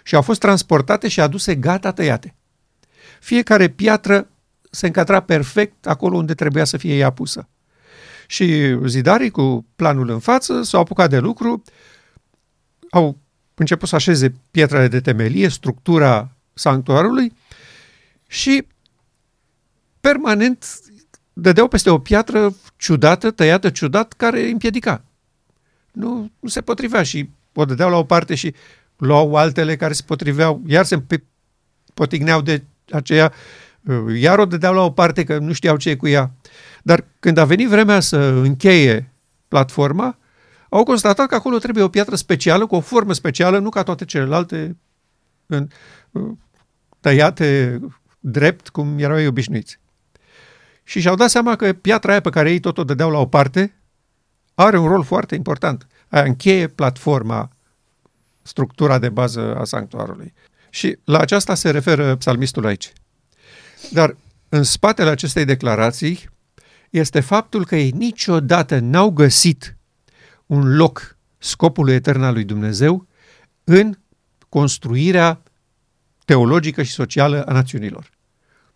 și 0.03 0.15
au 0.15 0.23
fost 0.23 0.41
transportate 0.41 1.09
și 1.09 1.21
aduse 1.21 1.55
gata 1.55 1.93
tăiate. 1.93 2.35
Fiecare 3.21 3.69
piatră 3.69 4.29
se 4.71 4.87
încadra 4.87 5.21
perfect 5.21 5.87
acolo 5.87 6.17
unde 6.17 6.35
trebuia 6.35 6.65
să 6.65 6.77
fie 6.77 6.97
ea 6.97 7.11
pusă. 7.11 7.49
Și 8.27 8.77
zidarii 8.87 9.31
cu 9.31 9.67
planul 9.77 10.11
în 10.11 10.19
față 10.19 10.63
s-au 10.63 10.81
apucat 10.81 11.11
de 11.11 11.19
lucru, 11.19 11.63
au 12.91 13.19
început 13.55 13.89
să 13.89 13.95
așeze 13.95 14.35
pietrele 14.51 14.89
de 14.89 15.01
temelie, 15.01 15.49
structura 15.49 16.37
sanctuarului 16.55 17.33
și 18.27 18.67
permanent 20.03 20.81
dădeau 21.33 21.69
peste 21.69 21.91
o 21.91 21.99
piatră 21.99 22.55
ciudată, 22.77 23.31
tăiată 23.31 23.71
ciudat, 23.71 24.13
care 24.13 24.41
îi 24.41 24.51
împiedica. 24.51 25.05
Nu, 25.93 26.31
nu 26.41 26.49
se 26.49 26.61
potrivea 26.61 27.03
și 27.03 27.31
o 27.55 27.65
dădeau 27.65 27.91
la 27.91 27.97
o 27.97 28.05
parte 28.05 28.35
și 28.35 28.55
luau 28.97 29.35
altele 29.35 29.77
care 29.77 29.93
se 29.93 30.03
potriveau, 30.07 30.63
iar 30.67 30.85
se 30.85 31.03
potigneau 31.95 32.43
de 32.43 32.63
aceea, 32.91 33.33
iar 34.15 34.39
o 34.39 34.45
dădeau 34.45 34.75
la 34.75 34.83
o 34.83 34.91
parte 34.91 35.25
că 35.25 35.39
nu 35.39 35.53
știau 35.53 35.77
ce 35.77 35.91
e 35.91 35.97
cu 35.97 36.09
ea. 36.09 36.31
Dar 36.83 37.05
când 37.21 37.37
a 37.37 37.45
venit 37.45 37.69
vremea 37.69 38.01
să 38.01 38.19
încheie 38.19 39.13
platforma, 39.49 40.19
au 40.69 40.85
constatat 40.85 41.27
că 41.29 41.35
acolo 41.35 41.59
trebuie 41.59 41.85
o 41.85 41.89
piatră 41.89 42.15
specială, 42.15 42.67
cu 42.67 42.75
o 42.75 42.81
formă 42.81 43.13
specială, 43.13 43.59
nu 43.59 43.69
ca 43.69 43.83
toate 43.83 44.05
celelalte 44.05 44.77
în, 45.47 45.69
tăiate 47.01 47.81
drept, 48.21 48.69
cum 48.69 48.99
erau 48.99 49.19
ei 49.19 49.27
obișnuiți. 49.27 49.81
Și 50.85 51.01
și-au 51.01 51.15
dat 51.15 51.31
seama 51.31 51.57
că 51.57 51.73
piatra 51.73 52.11
aia 52.11 52.21
pe 52.21 52.31
care 52.31 52.51
ei 52.51 52.61
tot 52.61 52.79
o 52.79 52.85
dădeau 52.85 53.11
la 53.11 53.19
o 53.19 53.27
parte 53.27 53.75
are 54.55 54.79
un 54.79 54.89
rol 54.89 55.05
foarte 55.05 55.35
important. 55.35 55.87
Aia 56.09 56.25
încheie 56.25 56.67
platforma, 56.69 57.51
structura 58.43 58.99
de 58.99 59.09
bază 59.09 59.57
a 59.57 59.65
sanctuarului. 59.65 60.33
Și 60.71 60.99
la 61.05 61.19
aceasta 61.19 61.55
se 61.55 61.71
referă 61.71 62.17
psalmistul 62.17 62.67
aici. 62.67 62.93
Dar 63.91 64.17
în 64.49 64.63
spatele 64.63 65.11
acestei 65.11 65.45
declarații 65.45 66.31
este 66.91 67.21
faptul 67.21 67.65
că 67.65 67.77
ei 67.77 67.91
niciodată 67.91 68.79
n-au 68.79 69.11
găsit 69.11 69.77
un 70.47 70.77
loc 70.77 71.17
scopului 71.39 71.95
etern 71.95 72.23
al 72.23 72.33
lui 72.33 72.45
Dumnezeu 72.45 73.07
în 73.65 73.99
construirea 74.49 75.43
teologică 76.25 76.83
și 76.83 76.93
socială 76.93 77.43
a 77.43 77.53
națiunilor. 77.53 78.11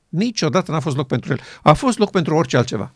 Niciodată 0.08 0.70
n-a 0.70 0.80
fost 0.80 0.96
loc 0.96 1.06
pentru 1.06 1.32
el. 1.32 1.40
A 1.62 1.72
fost 1.72 1.98
loc 1.98 2.10
pentru 2.10 2.34
orice 2.34 2.56
altceva. 2.56 2.92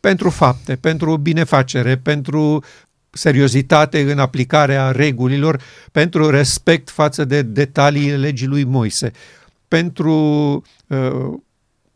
Pentru 0.00 0.30
fapte, 0.30 0.76
pentru 0.76 1.16
binefacere, 1.16 1.96
pentru 1.96 2.64
seriozitate 3.10 4.12
în 4.12 4.18
aplicarea 4.18 4.90
regulilor, 4.90 5.62
pentru 5.92 6.30
respect 6.30 6.90
față 6.90 7.24
de 7.24 7.42
detaliile 7.42 8.16
legii 8.16 8.46
lui 8.46 8.64
Moise, 8.64 9.12
pentru 9.68 10.14
uh, 10.86 11.32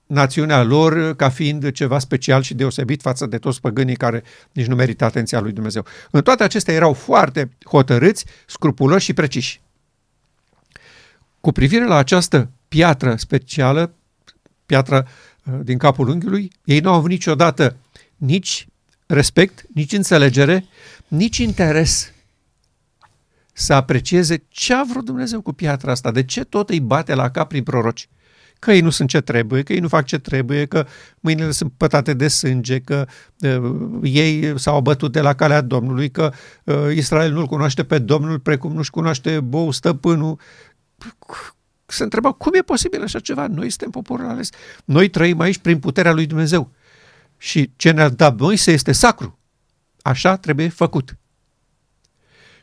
națiunea 0.06 0.62
lor 0.62 1.16
ca 1.16 1.28
fiind 1.28 1.70
ceva 1.70 1.98
special 1.98 2.42
și 2.42 2.54
deosebit 2.54 3.00
față 3.00 3.26
de 3.26 3.38
toți 3.38 3.60
păgânii 3.60 3.96
care 3.96 4.22
nici 4.52 4.66
nu 4.66 4.74
merită 4.74 5.04
atenția 5.04 5.40
lui 5.40 5.52
Dumnezeu. 5.52 5.84
În 6.10 6.22
toate 6.22 6.42
acestea 6.42 6.74
erau 6.74 6.92
foarte 6.92 7.50
hotărâți, 7.64 8.24
scrupuloși 8.46 9.04
și 9.04 9.12
preciși. 9.12 9.60
Cu 11.40 11.52
privire 11.52 11.86
la 11.86 11.96
această 11.96 12.50
piatră 12.68 13.14
specială, 13.16 13.94
piatră 14.66 15.06
uh, 15.44 15.58
din 15.62 15.78
capul 15.78 16.08
unghiului, 16.08 16.50
ei 16.64 16.80
nu 16.80 16.90
au 16.90 16.94
avut 16.94 17.10
niciodată 17.10 17.76
nici 18.16 18.66
respect, 19.06 19.64
nici 19.74 19.92
înțelegere, 19.92 20.66
nici 21.08 21.38
interes 21.38 22.12
să 23.52 23.74
aprecieze 23.74 24.42
ce 24.48 24.74
a 24.74 24.84
vrut 24.90 25.04
Dumnezeu 25.04 25.40
cu 25.40 25.52
piatra 25.52 25.90
asta, 25.90 26.10
de 26.10 26.24
ce 26.24 26.44
tot 26.44 26.70
îi 26.70 26.80
bate 26.80 27.14
la 27.14 27.30
cap 27.30 27.48
prin 27.48 27.62
proroci 27.62 28.08
că 28.58 28.72
ei 28.72 28.80
nu 28.80 28.90
sunt 28.90 29.08
ce 29.08 29.20
trebuie, 29.20 29.62
că 29.62 29.72
ei 29.72 29.78
nu 29.78 29.88
fac 29.88 30.04
ce 30.04 30.18
trebuie, 30.18 30.66
că 30.66 30.86
mâinile 31.20 31.50
sunt 31.50 31.72
pătate 31.76 32.14
de 32.14 32.28
sânge, 32.28 32.80
că 32.80 33.06
uh, 33.40 34.00
ei 34.02 34.58
s-au 34.58 34.80
bătut 34.80 35.12
de 35.12 35.20
la 35.20 35.34
calea 35.34 35.60
Domnului, 35.60 36.10
că 36.10 36.32
uh, 36.64 36.76
Israel 36.94 37.32
nu-L 37.32 37.46
cunoaște 37.46 37.84
pe 37.84 37.98
Domnul 37.98 38.38
precum 38.38 38.72
nu-și 38.72 38.90
cunoaște 38.90 39.40
bou 39.40 39.70
stăpânul. 39.70 40.38
Se 41.86 42.02
întreba 42.02 42.32
cum 42.32 42.54
e 42.54 42.60
posibil 42.60 43.02
așa 43.02 43.20
ceva? 43.20 43.46
Noi 43.46 43.68
suntem 43.68 43.90
poporul 43.90 44.28
ales. 44.28 44.50
Noi 44.84 45.08
trăim 45.08 45.40
aici 45.40 45.58
prin 45.58 45.78
puterea 45.78 46.12
lui 46.12 46.26
Dumnezeu. 46.26 46.72
Și 47.36 47.72
ce 47.76 47.90
ne-a 47.90 48.08
dat 48.08 48.38
Moise 48.38 48.72
este 48.72 48.92
sacru. 48.92 49.38
Așa 50.02 50.36
trebuie 50.36 50.68
făcut. 50.68 51.16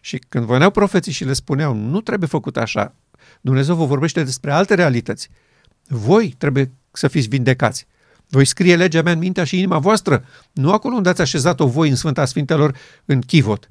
Și 0.02 0.18
când 0.18 0.46
veneau 0.46 0.72
profeții 0.72 1.12
și 1.12 1.26
le 1.26 1.34
spuneau, 1.34 1.74
nu 1.74 2.02
trebuie 2.02 2.28
făcut 2.30 2.58
așa, 2.58 2.96
Dumnezeu 3.42 3.76
vă 3.76 3.86
vorbește 3.86 4.24
despre 4.24 4.52
alte 4.52 4.74
realități. 4.74 5.30
Voi 5.88 6.36
trebuie 6.38 6.72
să 6.92 7.08
fiți 7.08 7.28
vindecați. 7.28 7.88
Voi 8.28 8.46
scrie 8.46 8.76
legea 8.76 9.02
mea 9.02 9.14
în 9.14 9.20
mintea 9.20 9.44
și 9.44 9.58
inima 9.58 9.78
voastră, 9.78 10.26
nu 10.52 10.72
acolo 10.72 10.96
unde 10.96 11.10
ați 11.10 11.22
așezat-o 11.22 11.68
voi 11.68 11.90
în 11.90 11.96
Sfânta 11.96 12.26
Sfintelor, 12.26 12.78
în 13.06 13.22
chivot. 13.22 13.70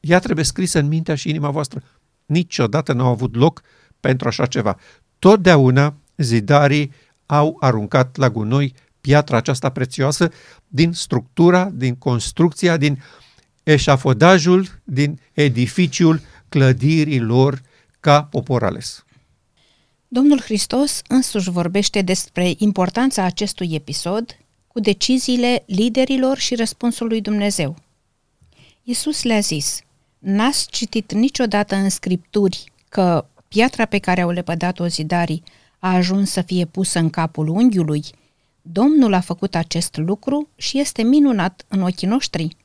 Ea 0.00 0.18
trebuie 0.18 0.44
scrisă 0.44 0.78
în 0.78 0.86
mintea 0.86 1.14
și 1.14 1.28
inima 1.28 1.50
voastră. 1.50 1.82
Niciodată 2.26 2.92
nu 2.92 3.04
au 3.04 3.10
avut 3.10 3.34
loc 3.34 3.62
pentru 4.00 4.28
așa 4.28 4.46
ceva. 4.46 4.78
Totdeauna 5.18 5.94
zidarii 6.16 6.92
au 7.26 7.56
aruncat 7.60 8.16
la 8.16 8.30
gunoi 8.30 8.74
piatra 9.00 9.36
aceasta 9.36 9.68
prețioasă 9.68 10.30
din 10.66 10.92
structura, 10.92 11.70
din 11.72 11.94
construcția, 11.94 12.76
din 12.76 13.02
eșafodajul, 13.62 14.66
din 14.84 15.20
edificiul 15.32 16.20
clădirii 16.48 17.20
lor 17.20 17.60
ca 18.00 18.24
popor 18.24 18.64
ales. 18.64 19.04
Domnul 20.08 20.40
Hristos 20.40 21.02
însuși 21.08 21.50
vorbește 21.50 22.02
despre 22.02 22.54
importanța 22.56 23.24
acestui 23.24 23.74
episod 23.74 24.38
cu 24.66 24.80
deciziile 24.80 25.62
liderilor 25.66 26.38
și 26.38 26.54
răspunsul 26.54 27.06
lui 27.06 27.20
Dumnezeu. 27.20 27.76
Iisus 28.82 29.22
le-a 29.22 29.40
zis, 29.40 29.80
N-ați 30.18 30.68
citit 30.70 31.12
niciodată 31.12 31.74
în 31.74 31.88
scripturi 31.88 32.72
că 32.88 33.26
piatra 33.54 33.84
pe 33.84 33.98
care 33.98 34.20
au 34.20 34.30
lepădat-o 34.30 34.86
zidarii 34.86 35.42
a 35.78 35.94
ajuns 35.94 36.30
să 36.30 36.42
fie 36.42 36.64
pusă 36.64 36.98
în 36.98 37.10
capul 37.10 37.48
unghiului? 37.48 38.04
Domnul 38.62 39.12
a 39.14 39.20
făcut 39.20 39.54
acest 39.54 39.96
lucru 39.96 40.48
și 40.56 40.78
este 40.78 41.02
minunat 41.02 41.64
în 41.68 41.82
ochii 41.82 42.08
noștri. 42.08 42.56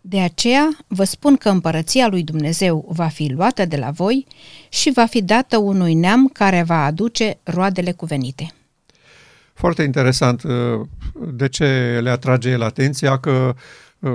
De 0.00 0.20
aceea 0.20 0.68
vă 0.86 1.04
spun 1.04 1.36
că 1.36 1.48
împărăția 1.48 2.08
lui 2.08 2.22
Dumnezeu 2.22 2.84
va 2.88 3.08
fi 3.08 3.32
luată 3.36 3.64
de 3.64 3.76
la 3.76 3.90
voi 3.90 4.26
și 4.68 4.90
va 4.90 5.06
fi 5.06 5.22
dată 5.22 5.56
unui 5.56 5.94
neam 5.94 6.28
care 6.28 6.62
va 6.62 6.84
aduce 6.84 7.38
roadele 7.42 7.92
cuvenite. 7.92 8.54
Foarte 9.54 9.82
interesant. 9.82 10.42
Uh, 10.42 10.80
de 11.32 11.48
ce 11.48 11.98
le 12.02 12.10
atrage 12.10 12.50
el 12.50 12.62
atenția 12.62 13.18
că 13.18 13.54
uh, 13.98 14.12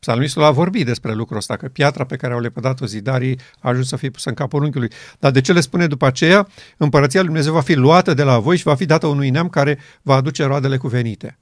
Psalmistul 0.00 0.42
a 0.42 0.50
vorbit 0.50 0.86
despre 0.86 1.12
lucrul 1.12 1.36
ăsta, 1.36 1.56
că 1.56 1.68
piatra 1.68 2.04
pe 2.04 2.16
care 2.16 2.32
au 2.32 2.40
lepădat-o 2.40 2.86
zidarii 2.86 3.38
a 3.58 3.68
ajuns 3.68 3.88
să 3.88 3.96
fie 3.96 4.10
pusă 4.10 4.28
în 4.28 4.34
capul 4.34 4.62
unchiului. 4.62 4.90
Dar 5.18 5.30
de 5.30 5.40
ce 5.40 5.52
le 5.52 5.60
spune 5.60 5.86
după 5.86 6.06
aceea? 6.06 6.48
Împărăția 6.76 7.20
lui 7.20 7.28
Dumnezeu 7.28 7.52
va 7.52 7.60
fi 7.60 7.74
luată 7.74 8.14
de 8.14 8.22
la 8.22 8.38
voi 8.38 8.56
și 8.56 8.62
va 8.62 8.74
fi 8.74 8.84
dată 8.84 9.06
unui 9.06 9.30
neam 9.30 9.48
care 9.48 9.78
va 10.02 10.14
aduce 10.14 10.44
roadele 10.44 10.76
cuvenite. 10.76 11.38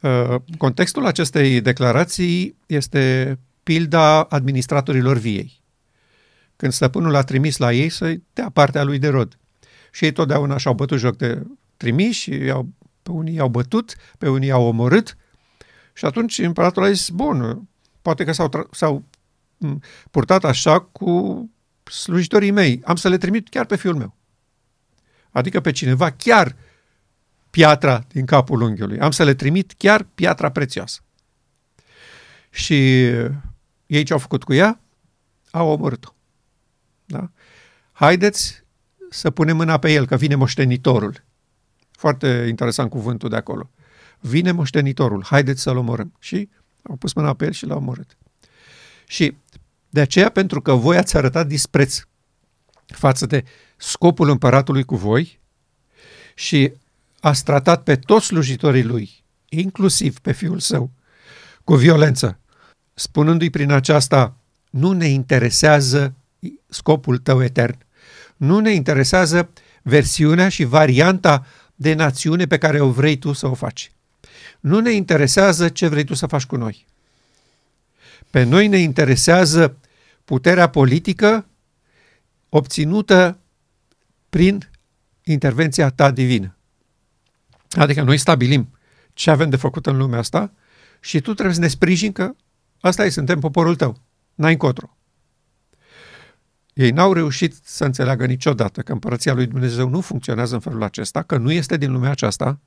Uh, 0.00 0.34
contextul 0.58 1.06
acestei 1.06 1.60
declarații 1.60 2.56
este 2.66 3.38
pilda 3.62 4.22
administratorilor 4.22 5.16
viei. 5.16 5.62
Când 6.56 6.72
stăpânul 6.72 7.14
a 7.14 7.22
trimis 7.22 7.56
la 7.56 7.72
ei 7.72 7.88
să 7.88 8.14
dea 8.32 8.50
partea 8.52 8.82
lui 8.82 8.98
de 8.98 9.08
rod. 9.08 9.38
Și 9.92 10.04
ei 10.04 10.12
totdeauna 10.12 10.56
și-au 10.56 10.74
bătut 10.74 10.98
joc 10.98 11.16
de 11.16 11.42
trimiși, 11.76 12.30
i-au, 12.34 12.68
pe 13.02 13.10
unii 13.10 13.34
i-au 13.34 13.48
bătut, 13.48 13.96
pe 14.18 14.28
unii 14.28 14.48
i-au 14.48 14.64
omorât. 14.64 15.16
Și 15.96 16.04
atunci 16.04 16.38
împăratul 16.38 16.82
a 16.82 16.92
zis, 16.92 17.08
bun, 17.08 17.68
poate 18.02 18.24
că 18.24 18.32
s-au, 18.32 18.48
tra- 18.48 18.70
s-au 18.70 19.04
purtat 20.10 20.44
așa 20.44 20.80
cu 20.80 21.50
slujitorii 21.84 22.50
mei. 22.50 22.80
Am 22.84 22.96
să 22.96 23.08
le 23.08 23.18
trimit 23.18 23.48
chiar 23.48 23.66
pe 23.66 23.76
fiul 23.76 23.94
meu. 23.94 24.14
Adică 25.30 25.60
pe 25.60 25.70
cineva 25.70 26.10
chiar 26.10 26.56
piatra 27.50 28.04
din 28.08 28.26
capul 28.26 28.60
unghiului. 28.60 28.98
Am 28.98 29.10
să 29.10 29.24
le 29.24 29.34
trimit 29.34 29.74
chiar 29.76 30.02
piatra 30.14 30.50
prețioasă. 30.50 31.00
Și 32.50 33.04
ei 33.86 34.02
ce 34.04 34.12
au 34.12 34.18
făcut 34.18 34.44
cu 34.44 34.52
ea? 34.52 34.80
Au 35.50 35.68
omorât-o. 35.68 36.14
Da? 37.04 37.30
Haideți 37.92 38.64
să 39.10 39.30
punem 39.30 39.56
mâna 39.56 39.78
pe 39.78 39.92
el, 39.92 40.06
că 40.06 40.16
vine 40.16 40.34
moștenitorul. 40.34 41.24
Foarte 41.90 42.46
interesant 42.48 42.90
cuvântul 42.90 43.28
de 43.28 43.36
acolo. 43.36 43.70
Vine 44.20 44.52
moștenitorul, 44.52 45.24
haideți 45.24 45.62
să-l 45.62 45.76
omorâm. 45.76 46.12
Și 46.18 46.48
au 46.82 46.96
pus 46.96 47.12
mâna 47.12 47.34
pe 47.34 47.44
el 47.44 47.52
și 47.52 47.66
l-au 47.66 47.78
omorât. 47.78 48.16
Și 49.06 49.36
de 49.90 50.00
aceea, 50.00 50.28
pentru 50.28 50.60
că 50.60 50.72
voi 50.72 50.96
ați 50.96 51.16
arătat 51.16 51.46
dispreț 51.46 52.02
față 52.86 53.26
de 53.26 53.44
scopul 53.76 54.28
împăratului 54.28 54.84
cu 54.84 54.96
voi 54.96 55.40
și 56.34 56.72
ați 57.20 57.44
tratat 57.44 57.82
pe 57.82 57.96
toți 57.96 58.26
slujitorii 58.26 58.84
lui, 58.84 59.24
inclusiv 59.48 60.18
pe 60.18 60.32
fiul 60.32 60.58
său, 60.58 60.90
cu 61.64 61.74
violență, 61.74 62.38
spunându-i 62.94 63.50
prin 63.50 63.70
aceasta, 63.70 64.36
nu 64.70 64.92
ne 64.92 65.06
interesează 65.06 66.14
scopul 66.68 67.18
tău 67.18 67.42
etern, 67.42 67.78
nu 68.36 68.58
ne 68.58 68.70
interesează 68.72 69.50
versiunea 69.82 70.48
și 70.48 70.64
varianta 70.64 71.46
de 71.74 71.94
națiune 71.94 72.46
pe 72.46 72.58
care 72.58 72.80
o 72.80 72.90
vrei 72.90 73.16
tu 73.16 73.32
să 73.32 73.46
o 73.46 73.54
faci. 73.54 73.90
Nu 74.60 74.80
ne 74.80 74.90
interesează 74.90 75.68
ce 75.68 75.88
vrei 75.88 76.04
tu 76.04 76.14
să 76.14 76.26
faci 76.26 76.46
cu 76.46 76.56
noi. 76.56 76.86
Pe 78.30 78.42
noi 78.42 78.68
ne 78.68 78.78
interesează 78.78 79.76
puterea 80.24 80.68
politică 80.68 81.46
obținută 82.48 83.38
prin 84.28 84.68
intervenția 85.22 85.90
ta 85.90 86.10
divină. 86.10 86.56
Adică 87.70 88.02
noi 88.02 88.18
stabilim 88.18 88.78
ce 89.12 89.30
avem 89.30 89.50
de 89.50 89.56
făcut 89.56 89.86
în 89.86 89.96
lumea 89.96 90.18
asta 90.18 90.52
și 91.00 91.20
tu 91.20 91.32
trebuie 91.32 91.54
să 91.54 91.60
ne 91.60 91.68
sprijin 91.68 92.12
că 92.12 92.34
asta 92.80 93.04
e, 93.04 93.08
suntem 93.08 93.40
poporul 93.40 93.76
tău. 93.76 94.00
N-ai 94.34 94.52
încotro. 94.52 94.96
Ei 96.72 96.90
n-au 96.90 97.12
reușit 97.12 97.54
să 97.62 97.84
înțeleagă 97.84 98.26
niciodată 98.26 98.80
că 98.80 98.92
împărăția 98.92 99.34
lui 99.34 99.46
Dumnezeu 99.46 99.88
nu 99.88 100.00
funcționează 100.00 100.54
în 100.54 100.60
felul 100.60 100.82
acesta, 100.82 101.22
că 101.22 101.36
nu 101.36 101.52
este 101.52 101.76
din 101.76 101.92
lumea 101.92 102.10
aceasta, 102.10 102.60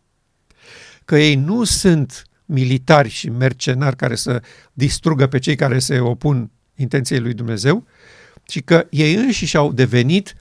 că 1.09 1.17
ei 1.17 1.35
nu 1.35 1.63
sunt 1.63 2.23
militari 2.45 3.09
și 3.09 3.29
mercenari 3.29 3.95
care 3.95 4.15
să 4.15 4.41
distrugă 4.73 5.27
pe 5.27 5.39
cei 5.39 5.55
care 5.55 5.79
se 5.79 5.99
opun 5.99 6.51
intenției 6.75 7.19
lui 7.19 7.33
Dumnezeu, 7.33 7.85
ci 8.43 8.63
că 8.63 8.87
ei 8.89 9.15
înșiși 9.15 9.57
au 9.57 9.71
devenit 9.71 10.35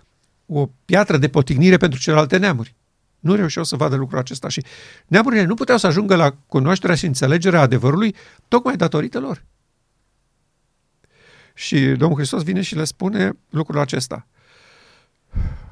o 0.46 0.68
piatră 0.84 1.16
de 1.16 1.28
potignire 1.28 1.76
pentru 1.76 2.00
celelalte 2.00 2.36
neamuri. 2.36 2.74
Nu 3.18 3.34
reușeau 3.34 3.64
să 3.64 3.76
vadă 3.76 3.96
lucrul 3.96 4.18
acesta 4.18 4.48
și 4.48 4.64
neamurile 5.06 5.44
nu 5.44 5.54
puteau 5.54 5.78
să 5.78 5.86
ajungă 5.86 6.16
la 6.16 6.30
cunoașterea 6.46 6.96
și 6.96 7.06
înțelegerea 7.06 7.60
adevărului 7.60 8.14
tocmai 8.48 8.76
datorită 8.76 9.18
lor. 9.18 9.44
Și 11.54 11.80
Domnul 11.80 12.16
Hristos 12.16 12.42
vine 12.42 12.60
și 12.60 12.74
le 12.74 12.84
spune 12.84 13.32
lucrul 13.50 13.78
acesta. 13.78 14.26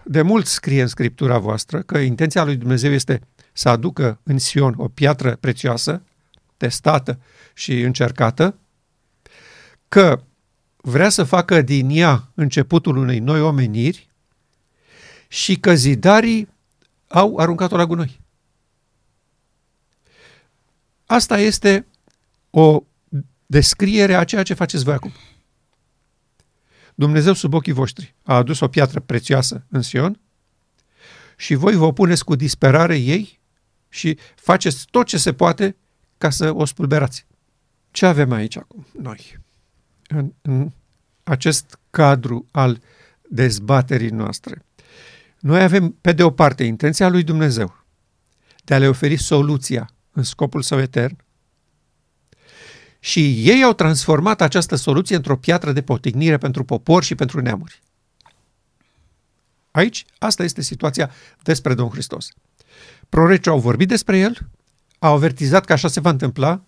De 0.05 0.23
mult 0.23 0.47
scrie 0.47 0.83
în 0.83 0.89
Scriptura 0.89 1.39
voastră 1.39 1.81
că 1.81 1.99
intenția 1.99 2.45
lui 2.45 2.57
Dumnezeu 2.57 2.93
este 2.93 3.21
să 3.57 3.69
aducă 3.69 4.21
în 4.23 4.39
Sion 4.39 4.75
o 4.77 4.89
piatră 4.89 5.37
prețioasă, 5.37 6.03
testată 6.57 7.21
și 7.55 7.81
încercată, 7.81 8.59
că 9.89 10.23
vrea 10.77 11.09
să 11.09 11.25
facă 11.25 11.63
din 11.63 11.91
ea 11.91 12.31
începutul 12.35 12.97
unei 12.97 13.19
noi 13.19 13.41
omeniri 13.41 14.09
și 15.29 15.57
că 15.57 15.75
zidarii 15.75 16.49
au 17.09 17.37
aruncat-o 17.37 17.77
la 17.77 17.87
gunoi. 17.87 18.21
Asta 21.07 21.39
este 21.39 21.87
o 22.51 22.83
descriere 23.47 24.15
a 24.15 24.25
ceea 24.25 24.43
ce 24.43 24.55
faceți 24.55 24.85
voi 24.85 24.95
acum. 24.95 25.13
Dumnezeu 26.95 27.33
sub 27.33 27.55
ochii 27.55 27.73
voștri 27.73 28.15
a 28.23 28.37
adus 28.37 28.61
o 28.61 28.69
piatră 28.69 29.01
prețioasă 29.01 29.65
în 29.69 29.83
Sion 29.83 30.21
și 31.37 31.55
voi 31.55 31.75
vă 31.75 31.85
opuneți 31.85 32.25
cu 32.25 32.35
disperare 32.35 32.97
ei 32.97 33.37
și 33.97 34.19
faceți 34.35 34.87
tot 34.91 35.07
ce 35.07 35.17
se 35.17 35.33
poate 35.33 35.77
ca 36.19 36.31
să 36.31 36.55
o 36.55 36.65
spulberați. 36.65 37.27
Ce 37.91 38.07
avem 38.07 38.33
aici 38.33 38.57
acum 38.57 38.87
noi? 39.01 39.39
În, 40.09 40.33
în 40.43 40.71
acest 41.23 41.79
cadru 41.91 42.49
al 42.51 42.83
dezbaterii 43.29 44.11
noastre. 44.11 44.65
Noi 45.41 45.63
avem, 45.63 45.91
pe 46.01 46.13
de 46.13 46.23
o 46.23 46.31
parte, 46.31 46.65
intenția 46.65 47.09
lui 47.09 47.23
Dumnezeu 47.23 47.85
de 48.65 48.75
a 48.75 48.79
le 48.79 48.89
oferi 48.89 49.17
soluția 49.17 49.91
în 50.13 50.23
scopul 50.23 50.63
său 50.63 50.79
etern 50.79 51.17
și 52.99 53.49
ei 53.49 53.63
au 53.63 53.73
transformat 53.73 54.41
această 54.41 54.75
soluție 54.75 55.17
într-o 55.17 55.37
piatră 55.37 55.73
de 55.73 55.83
potignire 55.83 56.39
pentru 56.39 56.65
popor 56.65 57.05
și 57.05 57.15
pentru 57.15 57.41
neamuri. 57.41 57.83
Aici, 59.71 60.05
asta 60.19 60.45
este 60.45 60.63
situația 60.63 61.11
despre 61.43 61.75
Domnul 61.75 61.95
Hristos. 61.95 62.29
Prorocii 63.09 63.51
au 63.51 63.59
vorbit 63.59 63.89
despre 63.89 64.19
el, 64.19 64.39
au 64.99 65.15
avertizat 65.15 65.65
că 65.65 65.73
așa 65.73 65.89
se 65.89 66.01
va 66.01 66.11
întâmpla 66.11 66.63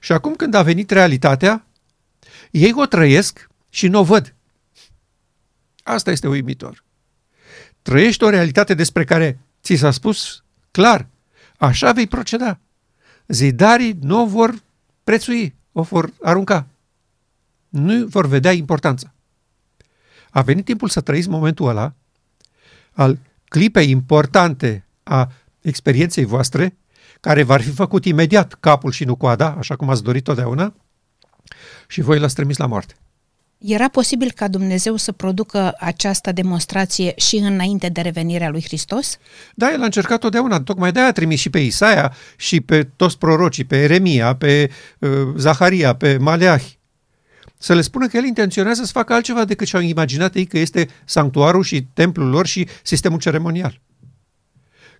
și 0.00 0.12
acum 0.12 0.34
când 0.34 0.54
a 0.54 0.62
venit 0.62 0.90
realitatea, 0.90 1.66
ei 2.50 2.72
o 2.74 2.86
trăiesc 2.86 3.50
și 3.68 3.88
nu 3.88 3.98
o 3.98 4.04
văd. 4.04 4.34
Asta 5.82 6.10
este 6.10 6.28
uimitor. 6.28 6.84
Trăiești 7.82 8.24
o 8.24 8.28
realitate 8.28 8.74
despre 8.74 9.04
care 9.04 9.38
ți 9.62 9.74
s-a 9.74 9.90
spus 9.90 10.44
clar, 10.70 11.06
așa 11.58 11.92
vei 11.92 12.06
proceda. 12.06 12.58
Zidarii 13.26 13.98
nu 14.00 14.22
o 14.22 14.26
vor 14.26 14.62
prețui, 15.04 15.54
o 15.72 15.82
vor 15.82 16.12
arunca. 16.22 16.66
Nu 17.68 18.06
vor 18.06 18.26
vedea 18.26 18.52
importanța. 18.52 19.12
A 20.30 20.42
venit 20.42 20.64
timpul 20.64 20.88
să 20.88 21.00
trăiți 21.00 21.28
momentul 21.28 21.68
ăla 21.68 21.94
al 22.92 23.18
clipei 23.48 23.90
importante 23.90 24.84
a 25.02 25.32
experienței 25.60 26.24
voastre, 26.24 26.76
care 27.20 27.42
va 27.42 27.56
fi 27.56 27.70
făcut 27.70 28.04
imediat 28.04 28.56
capul 28.60 28.92
și 28.92 29.04
nu 29.04 29.14
coada, 29.14 29.54
așa 29.58 29.76
cum 29.76 29.90
ați 29.90 30.02
dorit 30.02 30.24
totdeauna, 30.24 30.74
și 31.86 32.00
voi 32.00 32.18
l-ați 32.18 32.34
trimis 32.34 32.56
la 32.56 32.66
moarte. 32.66 32.94
Era 33.58 33.88
posibil 33.88 34.32
ca 34.34 34.48
Dumnezeu 34.48 34.96
să 34.96 35.12
producă 35.12 35.74
această 35.78 36.32
demonstrație 36.32 37.12
și 37.16 37.36
înainte 37.36 37.88
de 37.88 38.00
revenirea 38.00 38.48
lui 38.48 38.62
Hristos? 38.62 39.18
Da, 39.54 39.72
el 39.72 39.80
a 39.80 39.84
încercat 39.84 40.18
totdeauna. 40.20 40.60
Tocmai 40.60 40.92
de-aia 40.92 41.08
a 41.08 41.12
trimis 41.12 41.40
și 41.40 41.50
pe 41.50 41.58
Isaia 41.58 42.14
și 42.36 42.60
pe 42.60 42.88
toți 42.96 43.18
prorocii, 43.18 43.64
pe 43.64 43.82
Eremia, 43.82 44.34
pe 44.34 44.70
uh, 44.98 45.10
Zaharia, 45.36 45.94
pe 45.94 46.16
Maleahi. 46.16 46.78
Să 47.56 47.74
le 47.74 47.80
spună 47.80 48.06
că 48.06 48.16
el 48.16 48.24
intenționează 48.24 48.84
să 48.84 48.92
facă 48.92 49.12
altceva 49.12 49.44
decât 49.44 49.66
și-au 49.66 49.82
imaginat 49.82 50.34
ei 50.34 50.46
că 50.46 50.58
este 50.58 50.88
sanctuarul 51.04 51.62
și 51.62 51.86
templul 51.94 52.28
lor 52.28 52.46
și 52.46 52.68
sistemul 52.82 53.18
ceremonial. 53.18 53.80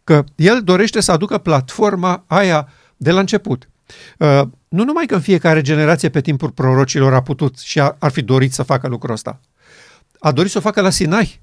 Că 0.08 0.24
el 0.36 0.62
dorește 0.62 1.00
să 1.00 1.12
aducă 1.12 1.38
platforma 1.38 2.24
aia 2.26 2.68
de 2.96 3.10
la 3.10 3.20
început. 3.20 3.68
Uh, 4.18 4.42
nu 4.68 4.84
numai 4.84 5.06
că 5.06 5.14
în 5.14 5.20
fiecare 5.20 5.60
generație 5.60 6.08
pe 6.08 6.20
timpul 6.20 6.50
prorocilor 6.50 7.14
a 7.14 7.22
putut 7.22 7.58
și 7.58 7.80
ar 7.80 8.10
fi 8.10 8.22
dorit 8.22 8.52
să 8.52 8.62
facă 8.62 8.88
lucrul 8.88 9.14
ăsta, 9.14 9.40
a 10.18 10.32
dorit 10.32 10.50
să 10.50 10.58
o 10.58 10.60
facă 10.60 10.80
la 10.80 10.90
Sinai. 10.90 11.40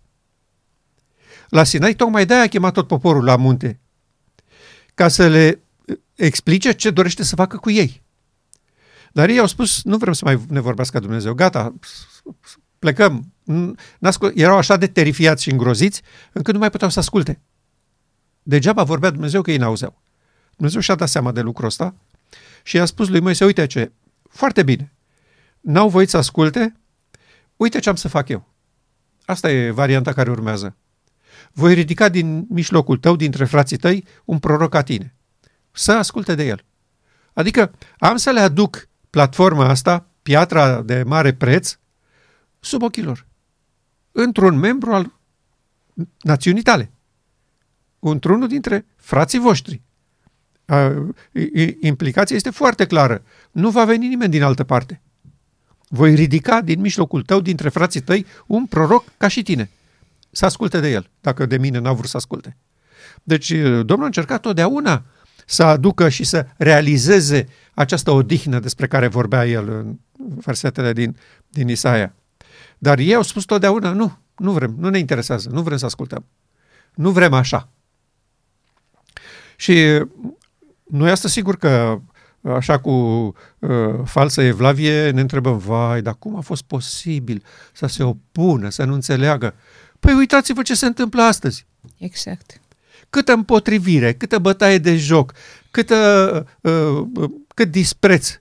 La 1.50 1.64
Sinai 1.64 1.94
tocmai 1.94 2.26
de-aia 2.26 2.44
a 2.44 2.48
chemat 2.48 2.74
tot 2.74 2.88
poporul 2.88 3.24
la 3.24 3.36
munte, 3.36 3.80
ca 4.94 5.08
să 5.08 5.28
le 5.28 5.60
explice 6.16 6.72
ce 6.72 6.90
dorește 6.90 7.24
să 7.24 7.36
facă 7.36 7.58
cu 7.58 7.70
ei. 7.70 8.02
Dar 9.12 9.30
ei 9.30 9.40
au 9.40 9.48
spus, 9.48 9.84
nu 9.84 9.98
vrem 9.98 10.14
să 10.14 10.26
mai 10.26 10.40
ne 10.48 10.60
vorbească 10.60 11.00
Dumnezeu, 11.00 11.34
gata, 11.34 11.74
plecăm. 12.80 13.34
Erau 14.34 14.58
așa 14.58 14.78
de 14.78 14.88
terifiați 14.88 15.44
și 15.44 15.52
îngroziți, 15.52 16.02
încât 16.32 16.54
nu 16.54 16.60
mai 16.60 16.70
puteau 16.70 16.90
să 16.90 17.00
asculte. 17.00 17.40
Degeaba 18.48 18.84
vorbea 18.84 19.10
Dumnezeu 19.10 19.42
că 19.42 19.52
ei 19.52 19.58
n-auzeau. 19.58 20.02
Dumnezeu 20.56 20.82
și-a 20.82 20.96
dat 20.96 21.10
seama 21.10 21.32
de 21.32 21.42
lucrul 21.42 21.68
ăsta 21.68 21.96
și 22.64 22.76
i-a 22.76 22.86
spus 22.86 23.08
lui 23.08 23.20
Moise, 23.20 23.46
uite 23.46 23.66
ce, 23.66 23.92
foarte 24.30 24.64
bine, 24.64 24.94
n-au 25.62 25.90
voit 25.90 26.10
să 26.10 26.18
asculte, 26.18 26.76
uite 27.56 27.80
ce 27.80 27.90
am 27.90 27.96
să 27.96 28.08
fac 28.08 28.30
eu. 28.30 28.48
Asta 29.26 29.52
e 29.52 29.72
varianta 29.72 30.14
care 30.14 30.30
urmează. 30.30 30.76
Voi 31.52 31.74
ridica 31.74 32.10
din 32.10 32.46
mijlocul 32.50 32.98
tău, 32.98 33.16
dintre 33.16 33.46
frații 33.46 33.78
tăi, 33.78 34.06
un 34.26 34.40
proroc 34.40 34.70
ca 34.70 34.82
tine. 34.82 35.14
Să 35.72 35.92
asculte 35.92 36.36
de 36.36 36.46
el. 36.46 36.66
Adică 37.34 37.72
am 37.98 38.18
să 38.18 38.32
le 38.32 38.40
aduc 38.40 38.88
platforma 39.10 39.66
asta, 39.66 40.08
piatra 40.22 40.82
de 40.82 41.04
mare 41.04 41.34
preț, 41.34 41.78
sub 42.60 42.82
ochii 42.82 43.04
lor. 43.04 43.26
Într-un 44.12 44.58
membru 44.58 44.94
al 44.94 45.14
națiunii 46.22 46.62
tale. 46.62 46.92
Într-unul 48.10 48.48
dintre 48.48 48.86
frații 48.96 49.40
voștri 49.40 49.82
implicația 51.80 52.36
este 52.36 52.50
foarte 52.50 52.86
clară. 52.86 53.24
Nu 53.52 53.70
va 53.70 53.86
veni 53.86 54.08
nimeni 54.08 54.32
din 54.32 54.44
altă 54.44 54.64
parte. 54.64 55.02
Voi 55.88 56.16
ridica 56.16 56.62
din 56.62 56.80
mijlocul 56.80 57.22
tău, 57.22 57.40
dintre 57.40 57.70
frații 57.70 58.02
tăi, 58.02 58.26
un 58.46 58.66
proroc 58.66 59.04
ca 59.18 59.28
și 59.28 59.44
tine. 59.44 59.70
Să 60.32 60.46
asculte 60.46 60.80
de 60.80 60.92
el, 60.92 61.10
dacă 61.22 61.46
de 61.46 61.58
mine 61.58 61.80
n-a 61.80 61.94
vrut 61.94 62.10
să 62.10 62.18
asculte. 62.18 62.58
Deci 63.24 63.52
Domnul 63.62 64.02
a 64.02 64.06
încercat 64.06 64.42
totdeauna 64.42 65.04
să 65.46 65.64
aducă 65.64 66.10
și 66.10 66.24
să 66.24 66.48
realizeze 66.58 67.48
această 67.74 68.12
odihnă 68.12 68.60
despre 68.60 68.88
care 68.88 69.08
vorbea 69.08 69.48
el 69.48 69.70
în 69.70 70.00
versetele 70.18 70.94
din, 70.94 71.18
din 71.50 71.68
Isaia. 71.68 72.16
Dar 72.78 72.98
ei 72.98 73.16
au 73.16 73.22
spus 73.22 73.44
totdeauna, 73.44 73.92
nu, 73.92 74.18
nu 74.38 74.52
vrem, 74.52 74.76
nu 74.78 74.90
ne 74.90 74.98
interesează, 74.98 75.50
nu 75.50 75.62
vrem 75.62 75.78
să 75.78 75.86
ascultăm. 75.86 76.26
Nu 76.96 77.12
vrem 77.12 77.34
așa. 77.34 77.70
Și 79.56 80.04
noi 80.84 81.10
asta 81.10 81.28
sigur 81.28 81.58
că 81.58 82.00
așa 82.54 82.80
cu 82.80 82.90
uh, 83.60 83.96
falsă 84.06 84.42
evlavie 84.42 85.10
ne 85.10 85.22
întrebăm, 85.22 85.58
vai, 85.58 86.02
dar 86.02 86.16
cum 86.20 86.36
a 86.36 86.42
fost 86.42 86.64
posibil 86.64 87.44
să 87.74 87.86
se 87.86 88.04
opună, 88.04 88.70
să 88.70 88.84
nu 88.84 88.94
înțeleagă? 88.94 89.54
Păi 90.00 90.14
uitați-vă 90.14 90.62
ce 90.62 90.76
se 90.76 90.86
întâmplă 90.86 91.22
astăzi. 91.22 91.66
Exact. 91.98 92.62
Câtă 93.10 93.34
împotrivire, 93.34 94.14
câtă 94.14 94.40
bătaie 94.40 94.78
de 94.78 94.98
joc, 94.98 95.34
câtă, 95.72 96.48
uh, 96.62 96.72
uh, 97.14 97.30
cât 97.54 97.72
dispreț 97.72 98.40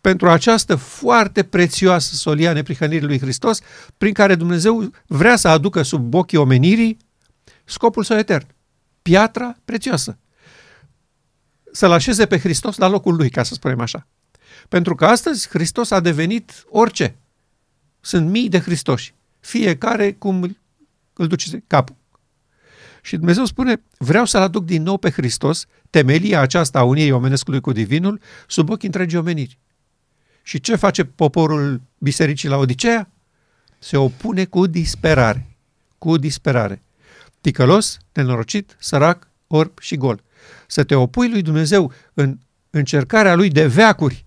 pentru 0.00 0.28
această 0.28 0.74
foarte 0.74 1.42
prețioasă 1.42 2.14
solia 2.14 2.52
neprihănirii 2.52 3.06
lui 3.06 3.20
Hristos, 3.20 3.60
prin 3.98 4.12
care 4.12 4.34
Dumnezeu 4.34 4.90
vrea 5.06 5.36
să 5.36 5.48
aducă 5.48 5.82
sub 5.82 6.14
ochii 6.14 6.38
omenirii 6.38 6.96
scopul 7.64 8.04
său 8.04 8.18
etern. 8.18 8.46
Piatra 9.04 9.56
prețioasă. 9.64 10.18
Să-L 11.72 11.90
așeze 11.90 12.26
pe 12.26 12.38
Hristos 12.38 12.76
la 12.76 12.86
locul 12.86 13.14
lui, 13.14 13.30
ca 13.30 13.42
să 13.42 13.54
spunem 13.54 13.80
așa. 13.80 14.06
Pentru 14.68 14.94
că 14.94 15.06
astăzi 15.06 15.48
Hristos 15.48 15.90
a 15.90 16.00
devenit 16.00 16.64
orice. 16.68 17.16
Sunt 18.00 18.28
mii 18.28 18.48
de 18.48 18.58
Hristoși. 18.58 19.14
Fiecare 19.40 20.12
cum 20.12 20.56
îl 21.12 21.26
duce 21.26 21.64
capul. 21.66 21.96
Și 23.02 23.16
Dumnezeu 23.16 23.44
spune, 23.44 23.82
vreau 23.98 24.24
să-L 24.24 24.40
aduc 24.40 24.64
din 24.64 24.82
nou 24.82 24.96
pe 24.96 25.10
Hristos, 25.10 25.66
temelia 25.90 26.40
aceasta 26.40 26.78
a 26.78 26.82
uniei 26.82 27.10
omenescului 27.10 27.60
cu 27.60 27.72
divinul, 27.72 28.20
sub 28.46 28.70
ochii 28.70 28.86
întregii 28.86 29.18
omeniri. 29.18 29.58
Și 30.42 30.60
ce 30.60 30.76
face 30.76 31.04
poporul 31.04 31.80
bisericii 31.98 32.48
la 32.48 32.56
Odiseea? 32.56 33.10
Se 33.78 33.96
opune 33.96 34.44
cu 34.44 34.66
disperare. 34.66 35.56
Cu 35.98 36.16
disperare. 36.16 36.83
Ticălos, 37.44 37.98
nenorocit, 38.12 38.76
sărac, 38.78 39.28
orb 39.46 39.78
și 39.78 39.96
gol. 39.96 40.22
Să 40.66 40.84
te 40.84 40.94
opui 40.94 41.30
lui 41.30 41.42
Dumnezeu 41.42 41.92
în 42.14 42.38
încercarea 42.70 43.34
lui 43.34 43.48
de 43.48 43.66
veacuri 43.66 44.24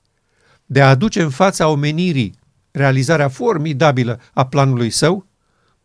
de 0.66 0.82
a 0.82 0.90
aduce 0.90 1.22
în 1.22 1.30
fața 1.30 1.68
omenirii 1.68 2.40
realizarea 2.72 3.28
formidabilă 3.28 4.20
a 4.34 4.48
planului 4.48 4.90
său, 4.90 5.26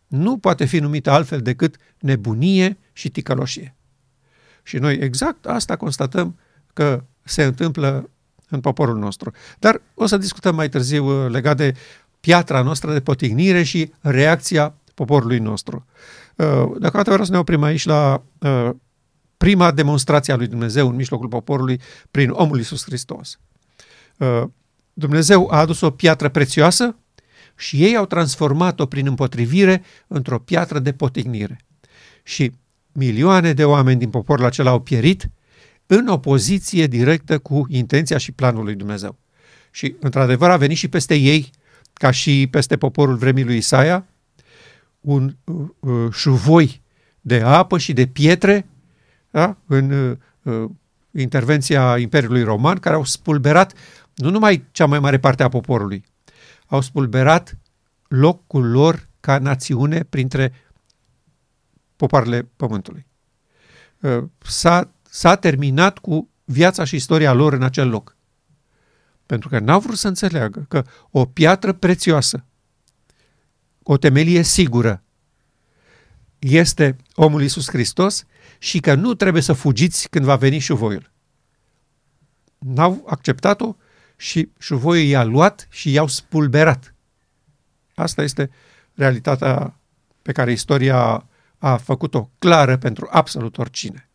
nu 0.07 0.38
poate 0.38 0.64
fi 0.64 0.79
numită 0.79 1.11
altfel 1.11 1.40
decât 1.40 1.77
nebunie 1.99 2.79
și 2.92 3.11
ticăloșie. 3.11 3.75
Și 4.62 4.77
noi 4.77 4.95
exact 4.95 5.47
asta 5.47 5.77
constatăm 5.77 6.38
că 6.73 7.05
se 7.23 7.45
întâmplă 7.45 8.11
în 8.49 8.61
poporul 8.61 8.99
nostru. 8.99 9.33
Dar 9.59 9.81
o 9.95 10.07
să 10.07 10.16
discutăm 10.16 10.55
mai 10.55 10.68
târziu 10.68 11.25
uh, 11.25 11.31
legat 11.31 11.57
de 11.57 11.75
piatra 12.21 12.62
noastră 12.62 12.92
de 12.92 13.01
potignire 13.01 13.62
și 13.62 13.92
reacția 14.01 14.75
poporului 14.95 15.38
nostru. 15.38 15.87
Uh, 16.37 16.79
Dacă 16.79 17.03
vreau 17.03 17.25
să 17.25 17.33
ne 17.33 17.38
oprim 17.38 17.62
aici 17.62 17.85
la 17.85 18.23
uh, 18.38 18.71
prima 19.37 19.71
demonstrație 19.71 20.33
a 20.33 20.37
lui 20.37 20.47
Dumnezeu 20.47 20.88
în 20.88 20.95
mijlocul 20.95 21.29
poporului 21.29 21.81
prin 22.11 22.31
omul 22.31 22.57
Iisus 22.57 22.85
Hristos. 22.85 23.38
Dumnezeu 24.92 25.49
a 25.51 25.59
adus 25.59 25.81
o 25.81 25.90
piatră 25.90 26.29
prețioasă 26.29 26.97
și 27.57 27.85
ei 27.85 27.97
au 27.97 28.07
transformat-o 28.07 28.87
prin 28.87 29.07
împotrivire 29.07 29.83
într-o 30.07 30.38
piatră 30.38 30.79
de 30.79 30.92
potignire. 30.92 31.61
Și 32.23 32.53
milioane 32.92 33.53
de 33.53 33.64
oameni 33.64 33.99
din 33.99 34.11
poporul 34.11 34.45
acela 34.45 34.71
au 34.71 34.81
pierit 34.81 35.31
în 35.87 36.07
opoziție 36.07 36.87
directă 36.87 37.38
cu 37.38 37.66
intenția 37.68 38.18
și 38.18 38.33
planul 38.33 38.64
lui 38.64 38.75
Dumnezeu. 38.75 39.18
Și, 39.71 39.95
într-adevăr, 40.01 40.51
a 40.51 40.57
venit 40.57 40.77
și 40.77 40.88
peste 40.88 41.14
ei, 41.14 41.51
ca 41.92 42.11
și 42.11 42.49
peste 42.51 42.77
poporul 42.77 43.16
vremii 43.16 43.45
lui 43.45 43.57
Isaia, 43.57 44.07
un 45.03 45.37
uh, 45.45 45.69
uh, 45.81 46.12
șuvoi 46.12 46.83
de 47.21 47.41
apă 47.41 47.79
și 47.79 47.93
de 47.93 48.07
pietre 48.07 48.67
da? 49.31 49.57
în 49.67 49.91
uh, 49.91 50.17
uh, 50.43 50.71
intervenția 51.11 51.99
Imperiului 51.99 52.43
Roman, 52.43 52.79
care 52.79 52.95
au 52.95 53.05
spulberat 53.05 53.73
nu 54.15 54.31
numai 54.31 54.65
cea 54.71 54.87
mai 54.87 54.99
mare 54.99 55.19
parte 55.19 55.43
a 55.43 55.49
poporului, 55.49 56.05
au 56.67 56.81
spulberat 56.81 57.59
locul 58.09 58.71
lor 58.71 59.09
ca 59.21 59.38
națiune 59.38 60.03
printre 60.03 60.53
popoarele 61.97 62.49
pământului. 62.57 63.07
Uh, 64.01 64.23
s-a 64.38 64.93
s-a 65.15 65.37
terminat 65.37 65.99
cu 65.99 66.29
viața 66.45 66.85
și 66.85 66.95
istoria 66.95 67.33
lor 67.33 67.53
în 67.53 67.62
acel 67.62 67.88
loc. 67.88 68.17
Pentru 69.27 69.49
că 69.49 69.59
n-au 69.59 69.81
vrut 69.81 69.97
să 69.97 70.09
înțeleagă 70.09 70.65
că 70.69 70.85
o 71.11 71.25
piatră 71.25 71.73
prețioasă, 71.73 72.45
o 73.83 73.97
temelie 73.97 74.42
sigură, 74.42 75.03
este 76.38 76.97
omul 77.14 77.42
Iisus 77.42 77.68
Hristos 77.68 78.25
și 78.59 78.81
că 78.81 78.95
nu 78.95 79.14
trebuie 79.14 79.42
să 79.42 79.53
fugiți 79.53 80.09
când 80.09 80.25
va 80.25 80.37
veni 80.37 80.59
șuvoiul. 80.59 81.11
N-au 82.59 83.05
acceptat-o 83.09 83.77
și 84.16 84.49
șuvoiul 84.59 85.07
i-a 85.07 85.25
luat 85.25 85.66
și 85.71 85.92
i-au 85.92 86.07
spulberat. 86.07 86.95
Asta 87.95 88.23
este 88.23 88.51
realitatea 88.95 89.81
pe 90.23 90.33
care 90.33 90.53
istoria 90.53 91.27
a 91.59 91.77
făcut-o 91.77 92.31
clară 92.38 92.77
pentru 92.77 93.09
absolut 93.11 93.59
oricine. 93.59 94.11